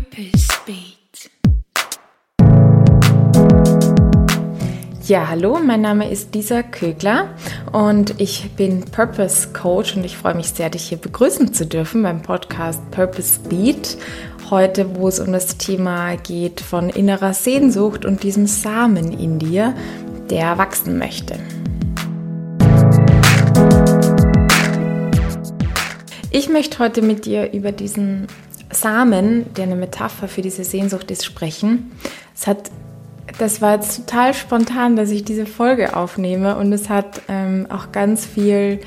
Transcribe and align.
Purpose 0.00 0.48
Beat. 0.64 1.30
Ja, 5.06 5.28
hallo, 5.28 5.58
mein 5.62 5.82
Name 5.82 6.10
ist 6.10 6.34
Lisa 6.34 6.62
Kögler 6.62 7.34
und 7.72 8.18
ich 8.18 8.50
bin 8.56 8.82
Purpose 8.86 9.48
Coach 9.52 9.96
und 9.96 10.04
ich 10.04 10.16
freue 10.16 10.34
mich 10.34 10.50
sehr, 10.50 10.70
dich 10.70 10.84
hier 10.84 10.96
begrüßen 10.96 11.52
zu 11.52 11.66
dürfen 11.66 12.02
beim 12.02 12.22
Podcast 12.22 12.80
Purpose 12.90 13.40
Beat. 13.40 13.98
Heute, 14.48 14.96
wo 14.96 15.08
es 15.08 15.20
um 15.20 15.32
das 15.32 15.58
Thema 15.58 16.16
geht 16.16 16.62
von 16.62 16.88
innerer 16.88 17.34
Sehnsucht 17.34 18.06
und 18.06 18.22
diesem 18.22 18.46
Samen 18.46 19.12
in 19.12 19.38
dir, 19.38 19.74
der 20.30 20.56
wachsen 20.56 20.98
möchte. 20.98 21.38
Ich 26.30 26.48
möchte 26.48 26.78
heute 26.78 27.02
mit 27.02 27.26
dir 27.26 27.52
über 27.52 27.72
diesen 27.72 28.28
Samen, 28.70 29.52
der 29.54 29.64
eine 29.64 29.76
Metapher 29.76 30.28
für 30.28 30.42
diese 30.42 30.64
Sehnsucht 30.64 31.10
ist, 31.10 31.24
sprechen. 31.24 31.92
Es 32.34 32.46
hat, 32.46 32.70
das 33.38 33.60
war 33.60 33.74
jetzt 33.74 33.96
total 33.96 34.34
spontan, 34.34 34.96
dass 34.96 35.10
ich 35.10 35.24
diese 35.24 35.46
Folge 35.46 35.96
aufnehme 35.96 36.56
und 36.56 36.72
es 36.72 36.88
hat 36.88 37.22
ähm, 37.28 37.66
auch 37.68 37.92
ganz 37.92 38.26
viel 38.26 38.80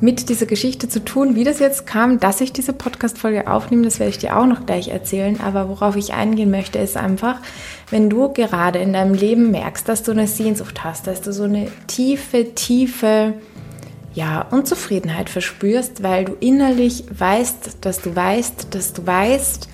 mit 0.00 0.28
dieser 0.28 0.46
Geschichte 0.46 0.88
zu 0.88 1.04
tun, 1.04 1.36
wie 1.36 1.44
das 1.44 1.60
jetzt 1.60 1.86
kam, 1.86 2.18
dass 2.18 2.40
ich 2.40 2.52
diese 2.52 2.72
Podcast-Folge 2.72 3.48
aufnehme. 3.50 3.84
Das 3.84 4.00
werde 4.00 4.10
ich 4.10 4.18
dir 4.18 4.36
auch 4.36 4.46
noch 4.46 4.66
gleich 4.66 4.88
erzählen. 4.88 5.40
Aber 5.40 5.68
worauf 5.68 5.96
ich 5.96 6.12
eingehen 6.12 6.50
möchte, 6.50 6.78
ist 6.78 6.96
einfach, 6.96 7.40
wenn 7.90 8.10
du 8.10 8.32
gerade 8.32 8.80
in 8.80 8.92
deinem 8.92 9.14
Leben 9.14 9.50
merkst, 9.50 9.88
dass 9.88 10.02
du 10.02 10.10
eine 10.10 10.26
Sehnsucht 10.26 10.82
hast, 10.82 11.06
dass 11.06 11.20
du 11.20 11.32
so 11.32 11.44
eine 11.44 11.68
tiefe, 11.86 12.54
tiefe 12.54 13.34
ja, 14.14 14.46
Unzufriedenheit 14.50 15.28
verspürst, 15.28 16.02
weil 16.02 16.24
du 16.24 16.36
innerlich 16.40 17.04
weißt, 17.16 17.78
dass 17.80 18.00
du 18.00 18.14
weißt, 18.14 18.68
dass 18.70 18.92
du 18.92 19.06
weißt, 19.06 19.68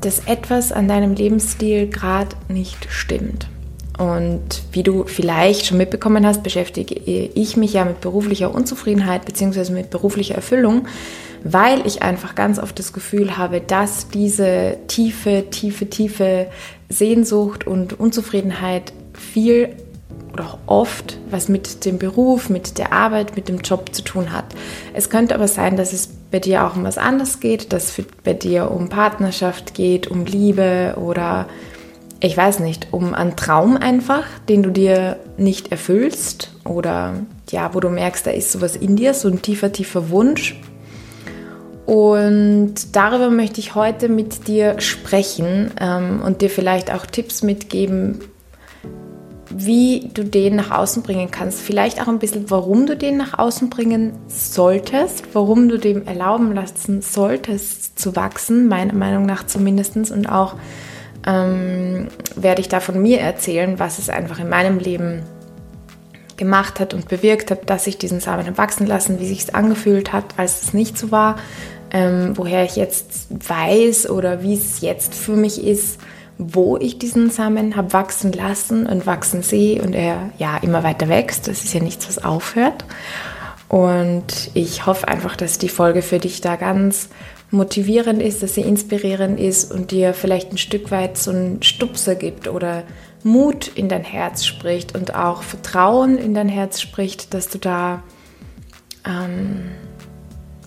dass 0.00 0.26
etwas 0.26 0.72
an 0.72 0.88
deinem 0.88 1.14
Lebensstil 1.14 1.88
gerade 1.88 2.34
nicht 2.48 2.86
stimmt. 2.90 3.48
Und 3.98 4.62
wie 4.72 4.82
du 4.82 5.04
vielleicht 5.04 5.66
schon 5.66 5.78
mitbekommen 5.78 6.26
hast, 6.26 6.42
beschäftige 6.42 6.94
ich 6.94 7.56
mich 7.56 7.74
ja 7.74 7.84
mit 7.84 8.00
beruflicher 8.00 8.52
Unzufriedenheit 8.52 9.24
bzw. 9.24 9.70
mit 9.72 9.90
beruflicher 9.90 10.34
Erfüllung, 10.34 10.88
weil 11.44 11.86
ich 11.86 12.02
einfach 12.02 12.34
ganz 12.34 12.58
oft 12.58 12.78
das 12.78 12.92
Gefühl 12.92 13.36
habe, 13.36 13.60
dass 13.60 14.08
diese 14.08 14.78
tiefe, 14.88 15.44
tiefe, 15.50 15.88
tiefe 15.88 16.46
Sehnsucht 16.88 17.66
und 17.66 18.00
Unzufriedenheit 18.00 18.92
viel 19.12 19.76
oder 20.32 20.46
auch 20.46 20.58
oft 20.66 21.18
was 21.30 21.48
mit 21.48 21.84
dem 21.84 21.98
Beruf, 21.98 22.50
mit 22.50 22.78
der 22.78 22.92
Arbeit, 22.92 23.36
mit 23.36 23.48
dem 23.48 23.58
Job 23.58 23.94
zu 23.94 24.02
tun 24.02 24.32
hat. 24.32 24.46
Es 24.92 25.10
könnte 25.10 25.34
aber 25.34 25.48
sein, 25.48 25.76
dass 25.76 25.92
es 25.92 26.08
bei 26.30 26.40
dir 26.40 26.64
auch 26.64 26.76
um 26.76 26.84
was 26.84 26.98
anderes 26.98 27.40
geht, 27.40 27.72
dass 27.72 27.98
es 27.98 28.06
bei 28.24 28.34
dir 28.34 28.70
um 28.70 28.88
Partnerschaft 28.88 29.74
geht, 29.74 30.08
um 30.08 30.24
Liebe 30.26 30.96
oder 30.96 31.46
ich 32.20 32.36
weiß 32.36 32.60
nicht, 32.60 32.88
um 32.90 33.14
einen 33.14 33.36
Traum 33.36 33.76
einfach, 33.76 34.24
den 34.48 34.62
du 34.62 34.70
dir 34.70 35.18
nicht 35.36 35.70
erfüllst 35.70 36.52
oder 36.64 37.14
ja, 37.50 37.74
wo 37.74 37.80
du 37.80 37.90
merkst, 37.90 38.26
da 38.26 38.30
ist 38.30 38.50
sowas 38.50 38.76
in 38.76 38.96
dir, 38.96 39.14
so 39.14 39.28
ein 39.28 39.42
tiefer, 39.42 39.70
tiefer 39.72 40.10
Wunsch. 40.10 40.58
Und 41.86 42.96
darüber 42.96 43.30
möchte 43.30 43.60
ich 43.60 43.74
heute 43.74 44.08
mit 44.08 44.48
dir 44.48 44.80
sprechen 44.80 45.70
ähm, 45.78 46.22
und 46.24 46.40
dir 46.40 46.48
vielleicht 46.48 46.90
auch 46.90 47.04
Tipps 47.04 47.42
mitgeben, 47.42 48.20
wie 49.56 50.10
du 50.12 50.24
den 50.24 50.56
nach 50.56 50.70
außen 50.70 51.02
bringen 51.02 51.30
kannst. 51.30 51.60
Vielleicht 51.60 52.00
auch 52.00 52.08
ein 52.08 52.18
bisschen, 52.18 52.50
warum 52.50 52.86
du 52.86 52.96
den 52.96 53.16
nach 53.16 53.38
außen 53.38 53.70
bringen 53.70 54.12
solltest, 54.26 55.24
warum 55.32 55.68
du 55.68 55.78
dem 55.78 56.06
erlauben 56.06 56.54
lassen 56.54 57.02
solltest 57.02 57.98
zu 57.98 58.16
wachsen, 58.16 58.66
meiner 58.66 58.94
Meinung 58.94 59.26
nach 59.26 59.46
zumindest. 59.46 59.96
Und 60.10 60.26
auch 60.26 60.56
ähm, 61.26 62.08
werde 62.34 62.60
ich 62.60 62.68
da 62.68 62.80
von 62.80 63.00
mir 63.00 63.20
erzählen, 63.20 63.78
was 63.78 63.98
es 63.98 64.08
einfach 64.08 64.40
in 64.40 64.48
meinem 64.48 64.78
Leben 64.78 65.22
gemacht 66.36 66.80
hat 66.80 66.94
und 66.94 67.08
bewirkt 67.08 67.52
hat, 67.52 67.70
dass 67.70 67.86
ich 67.86 67.96
diesen 67.96 68.18
Samen 68.18 68.58
wachsen 68.58 68.88
lassen, 68.88 69.20
wie 69.20 69.26
sich 69.26 69.40
es 69.40 69.54
angefühlt 69.54 70.12
hat, 70.12 70.24
als 70.36 70.62
es 70.62 70.74
nicht 70.74 70.98
so 70.98 71.12
war, 71.12 71.36
ähm, 71.92 72.32
woher 72.34 72.64
ich 72.64 72.74
jetzt 72.74 73.28
weiß 73.48 74.10
oder 74.10 74.42
wie 74.42 74.54
es 74.54 74.80
jetzt 74.80 75.14
für 75.14 75.36
mich 75.36 75.64
ist 75.64 76.00
wo 76.38 76.76
ich 76.76 76.98
diesen 76.98 77.30
Samen 77.30 77.76
habe 77.76 77.92
wachsen 77.92 78.32
lassen 78.32 78.86
und 78.86 79.06
wachsen 79.06 79.42
sehe 79.42 79.80
und 79.82 79.94
er 79.94 80.30
ja 80.38 80.56
immer 80.58 80.82
weiter 80.82 81.08
wächst. 81.08 81.46
Das 81.48 81.64
ist 81.64 81.74
ja 81.74 81.80
nichts, 81.80 82.08
was 82.08 82.24
aufhört. 82.24 82.84
Und 83.68 84.50
ich 84.54 84.86
hoffe 84.86 85.08
einfach, 85.08 85.36
dass 85.36 85.58
die 85.58 85.68
Folge 85.68 86.02
für 86.02 86.18
dich 86.18 86.40
da 86.40 86.56
ganz 86.56 87.08
motivierend 87.50 88.20
ist, 88.20 88.42
dass 88.42 88.54
sie 88.54 88.62
inspirierend 88.62 89.38
ist 89.38 89.72
und 89.72 89.90
dir 89.90 90.12
vielleicht 90.12 90.52
ein 90.52 90.58
Stück 90.58 90.90
weit 90.90 91.16
so 91.16 91.30
einen 91.30 91.62
Stupser 91.62 92.14
gibt 92.16 92.48
oder 92.48 92.82
Mut 93.22 93.68
in 93.68 93.88
dein 93.88 94.04
Herz 94.04 94.44
spricht 94.44 94.94
und 94.94 95.14
auch 95.14 95.42
Vertrauen 95.42 96.18
in 96.18 96.34
dein 96.34 96.48
Herz 96.48 96.80
spricht, 96.80 97.32
dass 97.32 97.48
du 97.48 97.58
da 97.58 98.02
ähm, 99.06 99.70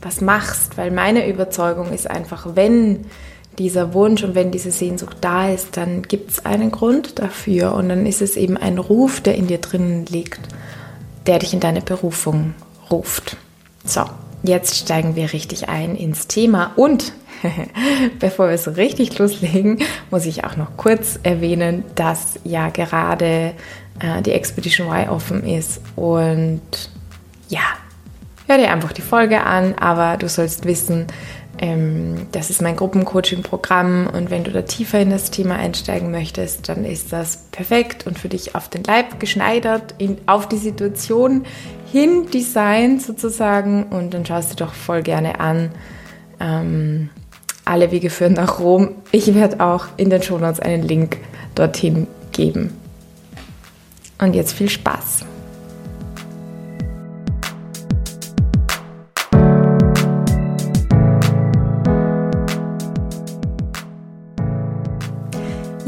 was 0.02 0.22
machst. 0.22 0.78
Weil 0.78 0.92
meine 0.92 1.30
Überzeugung 1.30 1.94
ist 1.94 2.10
einfach, 2.10 2.56
wenn 2.56 3.06
dieser 3.60 3.94
Wunsch 3.94 4.24
und 4.24 4.36
wenn 4.36 4.52
diese 4.52 4.72
Sehnsucht 4.72 5.18
da 5.22 5.50
ist, 5.50 5.78
dann 5.78 6.04
gibt 6.04 6.32
es 6.32 6.46
einen 6.46 6.72
Grund 6.72 7.20
dafür 7.20 7.74
und 7.74 7.90
dann 7.90 8.06
ist 8.06 8.22
es 8.22 8.36
eben 8.36 8.58
ein 8.58 8.78
Ruf, 8.78 9.22
der 9.22 9.36
in 9.36 9.48
dir 9.48 9.58
drinnen 9.58 10.06
liegt, 10.06 10.40
der 11.26 11.40
dich 11.40 11.54
in 11.54 11.60
deine 11.60 11.82
Berufung 11.82 12.54
ruft. 12.92 13.38
So, 13.84 14.04
jetzt 14.44 14.76
steigen 14.76 15.16
wir 15.16 15.34
richtig 15.34 15.70
ein 15.70 15.96
ins 15.96 16.28
Thema 16.28 16.72
und 16.76 17.14
bevor 18.20 18.50
wir 18.50 18.58
so 18.58 18.72
richtig 18.72 19.18
loslegen, 19.18 19.80
muss 20.12 20.26
ich 20.26 20.44
auch 20.44 20.56
noch 20.56 20.78
kurz 20.78 21.20
erwähnen, 21.24 21.84
dass 21.96 22.40
ja 22.44 22.70
gerade 22.70 23.54
äh, 24.00 24.22
die 24.22 24.32
Expedition 24.32 24.88
Y 24.88 25.10
offen 25.10 25.44
ist 25.44 25.82
und 25.96 26.62
ja, 27.50 27.62
hör 28.48 28.58
dir 28.58 28.72
einfach 28.72 28.92
die 28.92 29.02
Folge 29.02 29.42
an, 29.42 29.76
aber 29.76 30.18
du 30.18 30.30
sollst 30.30 30.66
wissen, 30.66 31.08
das 32.32 32.52
ist 32.52 32.62
mein 32.62 32.76
Gruppencoaching-Programm 32.76 34.08
und 34.14 34.30
wenn 34.30 34.44
du 34.44 34.52
da 34.52 34.62
tiefer 34.62 35.00
in 35.00 35.10
das 35.10 35.32
Thema 35.32 35.56
einsteigen 35.56 36.12
möchtest, 36.12 36.70
dann 36.70 36.86
ist 36.86 37.12
das 37.12 37.46
perfekt 37.52 38.06
und 38.06 38.20
für 38.20 38.30
dich 38.30 38.54
auf 38.54 38.70
den 38.70 38.84
Leib 38.84 39.20
geschneidert, 39.20 39.96
in, 39.98 40.18
auf 40.28 40.48
die 40.48 40.58
Situation 40.58 41.46
hin 41.92 42.28
designt 42.32 43.02
sozusagen 43.02 43.86
und 43.86 44.14
dann 44.14 44.26
schaust 44.26 44.52
du 44.52 44.56
doch 44.56 44.74
voll 44.74 45.02
gerne 45.02 45.40
an. 45.40 45.72
Ähm, 46.40 47.10
alle 47.66 47.92
Wege 47.92 48.10
führen 48.10 48.34
nach 48.34 48.60
Rom. 48.60 48.92
Ich 49.12 49.34
werde 49.34 49.60
auch 49.60 49.88
in 49.98 50.10
den 50.10 50.22
Shownotes 50.22 50.60
einen 50.60 50.84
Link 50.84 51.18
dorthin 51.56 52.08
geben. 52.32 52.74
Und 54.20 54.36
jetzt 54.36 54.54
viel 54.54 54.70
Spaß! 54.70 55.26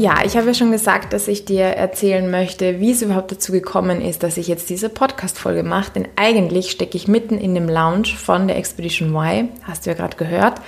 Ja, 0.00 0.24
ich 0.24 0.34
habe 0.38 0.46
ja 0.46 0.54
schon 0.54 0.72
gesagt, 0.72 1.12
dass 1.12 1.28
ich 1.28 1.44
dir 1.44 1.64
erzählen 1.64 2.30
möchte, 2.30 2.80
wie 2.80 2.92
es 2.92 3.02
überhaupt 3.02 3.32
dazu 3.32 3.52
gekommen 3.52 4.00
ist, 4.00 4.22
dass 4.22 4.38
ich 4.38 4.48
jetzt 4.48 4.70
diese 4.70 4.88
Podcast-Folge 4.88 5.62
mache. 5.62 5.92
Denn 5.92 6.08
eigentlich 6.16 6.70
stecke 6.70 6.96
ich 6.96 7.06
mitten 7.06 7.36
in 7.36 7.54
dem 7.54 7.68
Lounge 7.68 8.06
von 8.06 8.48
der 8.48 8.56
Expedition 8.56 9.14
Y, 9.14 9.50
hast 9.62 9.84
du 9.84 9.90
ja 9.90 9.94
gerade 9.94 10.16
gehört. 10.16 10.62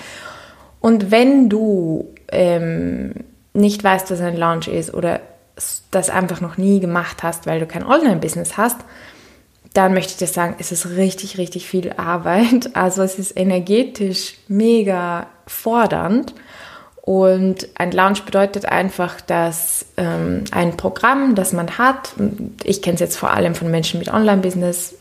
Und 0.81 1.11
wenn 1.11 1.49
du 1.49 2.13
ähm, 2.31 3.15
nicht 3.55 3.83
weißt, 3.83 4.11
was 4.11 4.21
ein 4.21 4.37
Lounge 4.37 4.67
ist 4.67 4.93
oder 4.93 5.21
das 5.91 6.11
einfach 6.11 6.43
noch 6.43 6.59
nie 6.59 6.79
gemacht 6.81 7.23
hast, 7.23 7.47
weil 7.47 7.59
du 7.59 7.65
kein 7.65 7.87
Online-Business 7.87 8.59
hast, 8.59 8.81
dann 9.73 9.95
möchte 9.95 10.11
ich 10.11 10.19
dir 10.19 10.27
sagen, 10.27 10.57
es 10.59 10.73
ist 10.73 10.91
richtig, 10.91 11.39
richtig 11.39 11.67
viel 11.67 11.95
Arbeit. 11.97 12.77
Also 12.77 13.01
es 13.01 13.19
ist 13.19 13.35
energetisch 13.35 14.35
mega 14.49 15.29
fordernd. 15.47 16.35
Und 17.05 17.67
ein 17.75 17.91
Lounge 17.91 18.21
bedeutet 18.25 18.65
einfach, 18.65 19.21
dass 19.21 19.87
ähm, 19.97 20.45
ein 20.53 20.77
Programm, 20.77 21.35
das 21.35 21.53
man 21.53 21.77
hat, 21.77 22.15
ich 22.63 22.81
kenne 22.81 22.95
es 22.95 23.01
jetzt 23.01 23.17
vor 23.17 23.33
allem 23.33 23.57
von 23.57 23.71
Menschen 23.71 23.99
mit 23.99 24.09
Online-Business, 24.09 24.95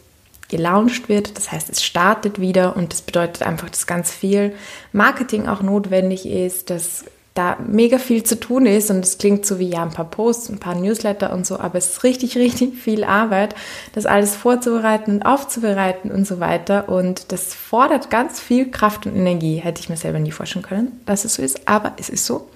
gelauncht 0.50 1.10
wird. 1.10 1.38
Das 1.38 1.52
heißt, 1.52 1.70
es 1.70 1.84
startet 1.84 2.42
wieder 2.42 2.76
und 2.76 2.92
das 2.92 3.04
bedeutet 3.04 3.44
einfach, 3.44 3.70
dass 3.70 3.88
ganz 3.88 4.12
viel 4.12 4.54
Marketing 4.92 5.48
auch 5.48 5.62
notwendig 5.62 6.28
ist, 6.28 6.72
dass 6.72 7.06
da 7.34 7.58
mega 7.66 7.98
viel 7.98 8.24
zu 8.24 8.40
tun 8.40 8.66
ist 8.66 8.92
und 8.92 9.06
es 9.06 9.18
klingt 9.18 9.46
so 9.46 9.58
wie 9.58 9.70
ja 9.70 9.84
ein 9.84 9.92
paar 9.92 10.10
Posts, 10.10 10.50
ein 10.50 10.60
paar 10.60 10.76
Newsletter 10.76 11.32
und 11.32 11.46
so, 11.46 11.60
aber 11.60 11.78
es 11.78 11.88
ist 11.88 12.04
richtig, 12.04 12.38
richtig 12.38 12.76
viel 12.76 13.04
Arbeit, 13.04 13.56
das 13.94 14.06
alles 14.06 14.36
vorzubereiten 14.36 15.16
und 15.16 15.22
aufzubereiten 15.24 16.12
und 16.12 16.28
so 16.28 16.40
weiter 16.40 16.90
und 16.90 17.32
das 17.32 17.54
fordert 17.54 18.10
ganz 18.10 18.40
viel 18.40 18.70
Kraft 18.70 19.06
und 19.06 19.16
Energie, 19.16 19.58
hätte 19.58 19.82
ich 19.82 19.90
mir 19.90 19.98
selber 19.98 20.20
nie 20.20 20.32
vorstellen 20.32 20.66
können, 20.66 21.00
dass 21.06 21.24
es 21.24 21.36
so 21.36 21.42
ist, 21.42 21.68
aber 21.68 21.94
es 21.98 22.10
ist 22.10 22.26
so. 22.26 22.50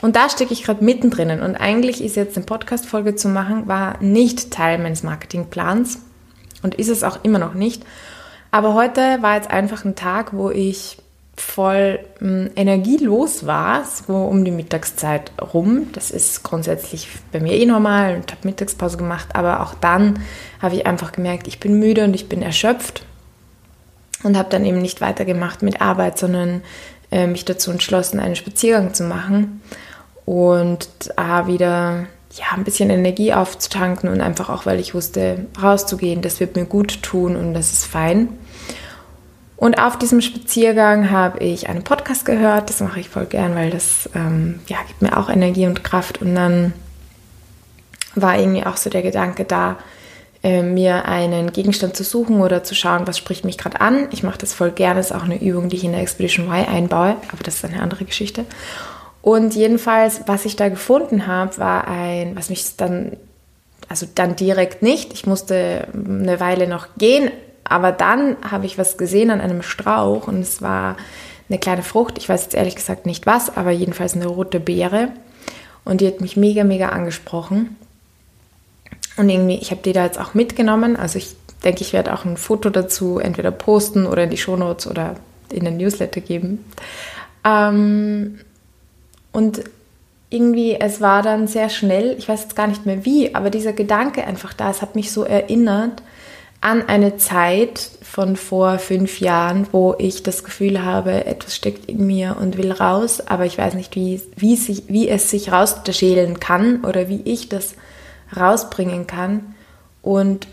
Und 0.00 0.16
da 0.16 0.28
stecke 0.28 0.52
ich 0.52 0.64
gerade 0.64 0.84
mittendrin 0.84 1.40
und 1.40 1.56
eigentlich 1.56 2.04
ist 2.04 2.14
jetzt 2.14 2.36
eine 2.36 2.46
Podcast-Folge 2.46 3.16
zu 3.16 3.28
machen, 3.28 3.66
war 3.66 4.00
nicht 4.02 4.50
Teil 4.50 4.78
meines 4.78 5.02
Marketingplans 5.02 6.00
und 6.62 6.74
ist 6.74 6.88
es 6.88 7.02
auch 7.02 7.20
immer 7.24 7.38
noch 7.38 7.54
nicht. 7.54 7.84
Aber 8.50 8.74
heute 8.74 9.00
war 9.22 9.34
jetzt 9.36 9.50
einfach 9.50 9.84
ein 9.84 9.96
Tag, 9.96 10.32
wo 10.32 10.50
ich 10.50 10.98
voll 11.36 12.00
mh, 12.20 12.28
hm, 12.28 12.50
energielos 12.56 13.46
war, 13.46 13.84
so 13.84 14.14
um 14.14 14.44
die 14.44 14.50
Mittagszeit 14.50 15.32
rum. 15.40 15.88
Das 15.92 16.10
ist 16.10 16.42
grundsätzlich 16.42 17.08
bei 17.32 17.40
mir 17.40 17.52
eh 17.52 17.66
normal 17.66 18.16
und 18.16 18.30
habe 18.30 18.46
Mittagspause 18.46 18.96
gemacht, 18.96 19.28
aber 19.34 19.60
auch 19.60 19.74
dann 19.74 20.20
habe 20.60 20.76
ich 20.76 20.86
einfach 20.86 21.12
gemerkt, 21.12 21.46
ich 21.48 21.60
bin 21.60 21.78
müde 21.78 22.04
und 22.04 22.14
ich 22.14 22.28
bin 22.28 22.42
erschöpft 22.42 23.04
und 24.22 24.36
habe 24.36 24.48
dann 24.50 24.64
eben 24.64 24.80
nicht 24.80 25.00
weitergemacht 25.00 25.62
mit 25.62 25.80
Arbeit, 25.80 26.18
sondern 26.18 26.62
äh, 27.10 27.26
mich 27.26 27.44
dazu 27.44 27.70
entschlossen, 27.70 28.20
einen 28.20 28.36
Spaziergang 28.36 28.94
zu 28.94 29.04
machen 29.04 29.60
und 30.24 30.88
da 31.16 31.46
wieder 31.46 32.06
ja, 32.36 32.46
ein 32.56 32.64
bisschen 32.64 32.90
Energie 32.90 33.32
aufzutanken 33.32 34.08
und 34.08 34.20
einfach 34.20 34.50
auch, 34.50 34.66
weil 34.66 34.80
ich 34.80 34.94
wusste, 34.94 35.46
rauszugehen, 35.62 36.22
das 36.22 36.40
wird 36.40 36.56
mir 36.56 36.64
gut 36.64 37.02
tun 37.02 37.36
und 37.36 37.54
das 37.54 37.72
ist 37.72 37.84
fein. 37.84 38.28
Und 39.56 39.78
auf 39.78 39.98
diesem 39.98 40.20
Spaziergang 40.20 41.10
habe 41.10 41.38
ich 41.38 41.68
einen 41.68 41.84
Podcast 41.84 42.24
gehört. 42.24 42.68
Das 42.70 42.80
mache 42.80 43.00
ich 43.00 43.08
voll 43.08 43.26
gern, 43.26 43.54
weil 43.54 43.70
das 43.70 44.10
ähm, 44.14 44.60
ja, 44.66 44.78
gibt 44.86 45.00
mir 45.02 45.16
auch 45.16 45.28
Energie 45.28 45.66
und 45.66 45.84
Kraft. 45.84 46.20
Und 46.20 46.34
dann 46.34 46.72
war 48.14 48.38
irgendwie 48.38 48.64
auch 48.66 48.76
so 48.76 48.90
der 48.90 49.02
Gedanke 49.02 49.44
da, 49.44 49.76
äh, 50.42 50.62
mir 50.62 51.06
einen 51.06 51.52
Gegenstand 51.52 51.96
zu 51.96 52.04
suchen 52.04 52.40
oder 52.40 52.64
zu 52.64 52.74
schauen, 52.74 53.06
was 53.06 53.16
spricht 53.16 53.44
mich 53.44 53.56
gerade 53.56 53.80
an. 53.80 54.08
Ich 54.10 54.22
mache 54.22 54.38
das 54.38 54.52
voll 54.52 54.72
gerne. 54.72 54.96
Das 54.96 55.06
ist 55.06 55.16
auch 55.16 55.24
eine 55.24 55.40
Übung, 55.40 55.68
die 55.68 55.76
ich 55.76 55.84
in 55.84 55.92
der 55.92 56.02
Expedition 56.02 56.46
Y 56.48 56.68
einbaue, 56.68 57.16
aber 57.32 57.42
das 57.42 57.56
ist 57.56 57.64
eine 57.64 57.80
andere 57.80 58.04
Geschichte. 58.04 58.44
Und 59.22 59.54
jedenfalls, 59.54 60.20
was 60.26 60.44
ich 60.44 60.54
da 60.54 60.68
gefunden 60.68 61.26
habe, 61.26 61.56
war 61.56 61.88
ein, 61.88 62.36
was 62.36 62.50
mich 62.50 62.76
dann, 62.76 63.16
also 63.88 64.06
dann 64.14 64.36
direkt 64.36 64.82
nicht. 64.82 65.14
Ich 65.14 65.26
musste 65.26 65.88
eine 65.94 66.40
Weile 66.40 66.68
noch 66.68 66.88
gehen, 66.98 67.30
aber 67.64 67.92
dann 67.92 68.36
habe 68.48 68.66
ich 68.66 68.78
was 68.78 68.98
gesehen 68.98 69.30
an 69.30 69.40
einem 69.40 69.62
Strauch 69.62 70.28
und 70.28 70.40
es 70.40 70.62
war 70.62 70.96
eine 71.48 71.58
kleine 71.58 71.82
Frucht. 71.82 72.18
Ich 72.18 72.28
weiß 72.28 72.44
jetzt 72.44 72.54
ehrlich 72.54 72.76
gesagt 72.76 73.06
nicht 73.06 73.26
was, 73.26 73.56
aber 73.56 73.70
jedenfalls 73.70 74.14
eine 74.14 74.26
rote 74.26 74.60
Beere. 74.60 75.08
Und 75.84 76.00
die 76.00 76.06
hat 76.06 76.20
mich 76.20 76.36
mega, 76.36 76.64
mega 76.64 76.90
angesprochen. 76.90 77.76
Und 79.16 79.28
irgendwie, 79.28 79.56
ich 79.56 79.70
habe 79.70 79.82
die 79.82 79.92
da 79.92 80.04
jetzt 80.04 80.18
auch 80.18 80.34
mitgenommen. 80.34 80.96
Also 80.96 81.18
ich 81.18 81.34
denke, 81.62 81.82
ich 81.82 81.92
werde 81.92 82.12
auch 82.14 82.24
ein 82.24 82.36
Foto 82.36 82.70
dazu 82.70 83.18
entweder 83.18 83.50
posten 83.50 84.06
oder 84.06 84.24
in 84.24 84.30
die 84.30 84.36
Shownotes 84.36 84.86
oder 84.86 85.16
in 85.50 85.64
den 85.64 85.76
Newsletter 85.76 86.20
geben. 86.20 86.64
Ähm, 87.44 88.40
und 89.32 89.62
irgendwie, 90.30 90.74
es 90.80 91.00
war 91.00 91.22
dann 91.22 91.46
sehr 91.46 91.68
schnell, 91.68 92.16
ich 92.18 92.28
weiß 92.28 92.42
jetzt 92.42 92.56
gar 92.56 92.66
nicht 92.66 92.86
mehr 92.86 93.04
wie, 93.04 93.34
aber 93.34 93.50
dieser 93.50 93.72
Gedanke 93.72 94.24
einfach 94.24 94.52
da, 94.52 94.70
es 94.70 94.82
hat 94.82 94.96
mich 94.96 95.12
so 95.12 95.24
erinnert 95.24 96.02
an 96.64 96.88
eine 96.88 97.18
Zeit 97.18 97.90
von 98.02 98.36
vor 98.36 98.78
fünf 98.78 99.20
Jahren, 99.20 99.66
wo 99.72 99.94
ich 99.98 100.22
das 100.22 100.44
Gefühl 100.44 100.82
habe, 100.82 101.26
etwas 101.26 101.54
steckt 101.54 101.90
in 101.90 102.06
mir 102.06 102.38
und 102.40 102.56
will 102.56 102.72
raus, 102.72 103.20
aber 103.20 103.44
ich 103.44 103.58
weiß 103.58 103.74
nicht, 103.74 103.94
wie, 103.96 104.22
wie, 104.34 104.56
sich, 104.56 104.84
wie 104.88 105.10
es 105.10 105.28
sich 105.28 105.52
rausschälen 105.52 106.40
kann 106.40 106.82
oder 106.82 107.10
wie 107.10 107.20
ich 107.26 107.50
das 107.50 107.74
rausbringen 108.34 109.06
kann. 109.06 109.54
Und, 110.00 110.46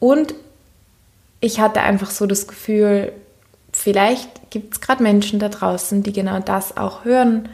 und 0.00 0.34
ich 1.40 1.60
hatte 1.60 1.82
einfach 1.82 2.10
so 2.10 2.26
das 2.26 2.48
Gefühl, 2.48 3.12
vielleicht 3.72 4.50
gibt 4.50 4.74
es 4.74 4.80
gerade 4.80 5.04
Menschen 5.04 5.38
da 5.38 5.50
draußen, 5.50 6.02
die 6.02 6.12
genau 6.12 6.40
das 6.40 6.76
auch 6.76 7.04
hören 7.04 7.48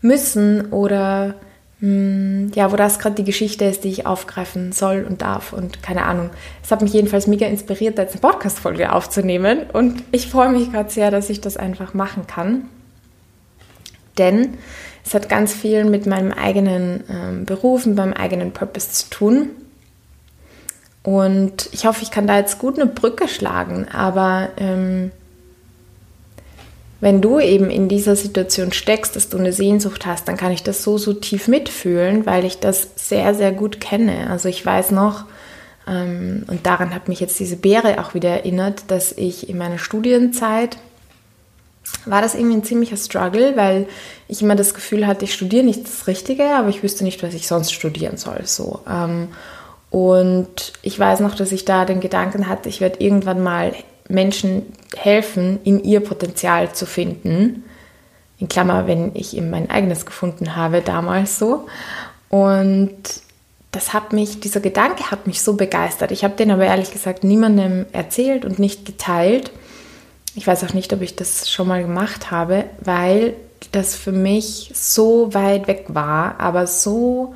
müssen 0.00 0.72
oder 0.72 1.34
ja, 1.80 2.72
wo 2.72 2.76
das 2.76 2.98
gerade 2.98 3.16
die 3.16 3.24
Geschichte 3.24 3.64
ist, 3.66 3.84
die 3.84 3.90
ich 3.90 4.06
aufgreifen 4.06 4.72
soll 4.72 5.04
und 5.08 5.20
darf 5.20 5.52
und 5.52 5.82
keine 5.82 6.04
Ahnung. 6.04 6.30
Es 6.62 6.70
hat 6.70 6.80
mich 6.80 6.92
jedenfalls 6.92 7.26
mega 7.26 7.46
inspiriert, 7.46 7.98
jetzt 7.98 8.12
eine 8.12 8.20
Podcast-Folge 8.20 8.92
aufzunehmen 8.92 9.64
und 9.72 10.02
ich 10.10 10.28
freue 10.28 10.50
mich 10.50 10.72
gerade 10.72 10.90
sehr, 10.90 11.10
dass 11.10 11.28
ich 11.28 11.40
das 11.40 11.56
einfach 11.56 11.92
machen 11.92 12.26
kann. 12.26 12.64
Denn 14.16 14.56
es 15.04 15.12
hat 15.12 15.28
ganz 15.28 15.52
viel 15.52 15.84
mit 15.84 16.06
meinem 16.06 16.32
eigenen 16.32 17.04
ähm, 17.10 17.44
Beruf 17.44 17.84
und 17.84 17.96
meinem 17.96 18.14
eigenen 18.14 18.52
Purpose 18.52 18.90
zu 18.90 19.10
tun. 19.10 19.50
Und 21.02 21.68
ich 21.72 21.84
hoffe, 21.84 22.02
ich 22.02 22.10
kann 22.10 22.26
da 22.26 22.38
jetzt 22.38 22.58
gut 22.58 22.78
eine 22.78 22.88
Brücke 22.88 23.28
schlagen, 23.28 23.88
aber 23.92 24.48
ähm, 24.56 25.10
wenn 27.04 27.20
du 27.20 27.38
eben 27.38 27.68
in 27.68 27.86
dieser 27.86 28.16
Situation 28.16 28.72
steckst, 28.72 29.14
dass 29.14 29.28
du 29.28 29.36
eine 29.36 29.52
Sehnsucht 29.52 30.06
hast, 30.06 30.26
dann 30.26 30.38
kann 30.38 30.52
ich 30.52 30.62
das 30.62 30.82
so, 30.82 30.96
so 30.96 31.12
tief 31.12 31.48
mitfühlen, 31.48 32.24
weil 32.24 32.46
ich 32.46 32.60
das 32.60 32.92
sehr, 32.96 33.34
sehr 33.34 33.52
gut 33.52 33.78
kenne. 33.78 34.30
Also 34.30 34.48
ich 34.48 34.64
weiß 34.64 34.90
noch, 34.90 35.26
ähm, 35.86 36.44
und 36.46 36.64
daran 36.64 36.94
hat 36.94 37.08
mich 37.08 37.20
jetzt 37.20 37.38
diese 37.38 37.56
Beere 37.56 38.02
auch 38.02 38.14
wieder 38.14 38.30
erinnert, 38.30 38.84
dass 38.86 39.12
ich 39.12 39.50
in 39.50 39.58
meiner 39.58 39.76
Studienzeit 39.76 40.78
war 42.06 42.22
das 42.22 42.34
irgendwie 42.34 42.56
ein 42.56 42.64
ziemlicher 42.64 42.96
Struggle, 42.96 43.54
weil 43.54 43.86
ich 44.26 44.40
immer 44.40 44.56
das 44.56 44.72
Gefühl 44.72 45.06
hatte, 45.06 45.26
ich 45.26 45.34
studiere 45.34 45.62
nicht 45.62 45.84
das 45.84 46.06
Richtige, 46.06 46.56
aber 46.56 46.70
ich 46.70 46.82
wüsste 46.82 47.04
nicht, 47.04 47.22
was 47.22 47.34
ich 47.34 47.46
sonst 47.46 47.74
studieren 47.74 48.16
soll. 48.16 48.46
So. 48.46 48.80
Ähm, 48.88 49.28
und 49.90 50.72
ich 50.80 50.98
weiß 50.98 51.20
noch, 51.20 51.34
dass 51.34 51.52
ich 51.52 51.66
da 51.66 51.84
den 51.84 52.00
Gedanken 52.00 52.48
hatte, 52.48 52.70
ich 52.70 52.80
werde 52.80 53.04
irgendwann 53.04 53.42
mal 53.42 53.74
Menschen 54.08 54.62
helfen, 54.96 55.60
in 55.64 55.82
ihr 55.82 56.00
Potenzial 56.00 56.72
zu 56.72 56.86
finden. 56.86 57.64
In 58.38 58.48
Klammer, 58.48 58.86
wenn 58.86 59.14
ich 59.14 59.36
eben 59.36 59.50
mein 59.50 59.70
eigenes 59.70 60.06
gefunden 60.06 60.56
habe, 60.56 60.80
damals 60.80 61.38
so. 61.38 61.66
Und 62.28 62.96
das 63.70 63.92
hat 63.92 64.12
mich, 64.12 64.40
dieser 64.40 64.60
Gedanke 64.60 65.10
hat 65.10 65.26
mich 65.26 65.42
so 65.42 65.54
begeistert. 65.54 66.12
Ich 66.12 66.24
habe 66.24 66.36
den 66.36 66.50
aber 66.50 66.64
ehrlich 66.64 66.92
gesagt 66.92 67.24
niemandem 67.24 67.86
erzählt 67.92 68.44
und 68.44 68.58
nicht 68.58 68.84
geteilt. 68.84 69.50
Ich 70.36 70.46
weiß 70.46 70.64
auch 70.64 70.74
nicht, 70.74 70.92
ob 70.92 71.00
ich 71.00 71.16
das 71.16 71.50
schon 71.50 71.68
mal 71.68 71.82
gemacht 71.82 72.30
habe, 72.30 72.64
weil 72.80 73.34
das 73.72 73.94
für 73.94 74.12
mich 74.12 74.70
so 74.74 75.32
weit 75.34 75.66
weg 75.66 75.86
war, 75.88 76.38
aber 76.38 76.66
so, 76.66 77.34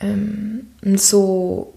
ähm, 0.00 0.68
so 0.82 1.72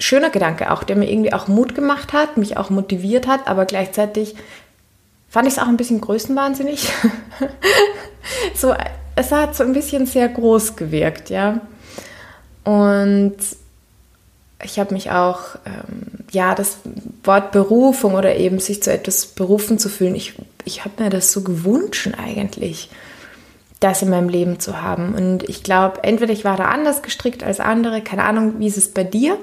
schöner 0.00 0.30
Gedanke 0.30 0.70
auch, 0.72 0.82
der 0.82 0.96
mir 0.96 1.10
irgendwie 1.10 1.32
auch 1.32 1.46
Mut 1.46 1.74
gemacht 1.74 2.12
hat, 2.12 2.36
mich 2.36 2.56
auch 2.56 2.70
motiviert 2.70 3.26
hat, 3.26 3.46
aber 3.46 3.66
gleichzeitig 3.66 4.34
fand 5.28 5.46
ich 5.46 5.54
es 5.54 5.58
auch 5.58 5.68
ein 5.68 5.76
bisschen 5.76 6.00
größenwahnsinnig. 6.00 6.90
so, 8.54 8.74
es 9.14 9.30
hat 9.30 9.54
so 9.54 9.62
ein 9.62 9.72
bisschen 9.72 10.06
sehr 10.06 10.28
groß 10.28 10.76
gewirkt, 10.76 11.30
ja. 11.30 11.60
Und 12.64 13.36
ich 14.62 14.78
habe 14.78 14.92
mich 14.92 15.10
auch, 15.10 15.56
ähm, 15.64 16.24
ja, 16.30 16.54
das 16.54 16.78
Wort 17.24 17.52
Berufung 17.52 18.14
oder 18.14 18.36
eben 18.36 18.58
sich 18.58 18.82
zu 18.82 18.92
etwas 18.92 19.26
berufen 19.26 19.78
zu 19.78 19.88
fühlen, 19.88 20.14
ich, 20.14 20.34
ich 20.64 20.84
habe 20.84 21.02
mir 21.02 21.10
das 21.10 21.32
so 21.32 21.42
gewünscht 21.42 22.10
eigentlich, 22.18 22.90
das 23.80 24.02
in 24.02 24.10
meinem 24.10 24.28
Leben 24.28 24.60
zu 24.60 24.82
haben. 24.82 25.14
Und 25.14 25.48
ich 25.48 25.62
glaube, 25.62 26.04
entweder 26.04 26.32
ich 26.32 26.44
war 26.44 26.56
da 26.56 26.66
anders 26.66 27.02
gestrickt 27.02 27.42
als 27.42 27.60
andere, 27.60 28.02
keine 28.02 28.24
Ahnung, 28.24 28.54
wie 28.58 28.66
ist 28.66 28.76
es 28.76 28.92
bei 28.92 29.04
dir? 29.04 29.38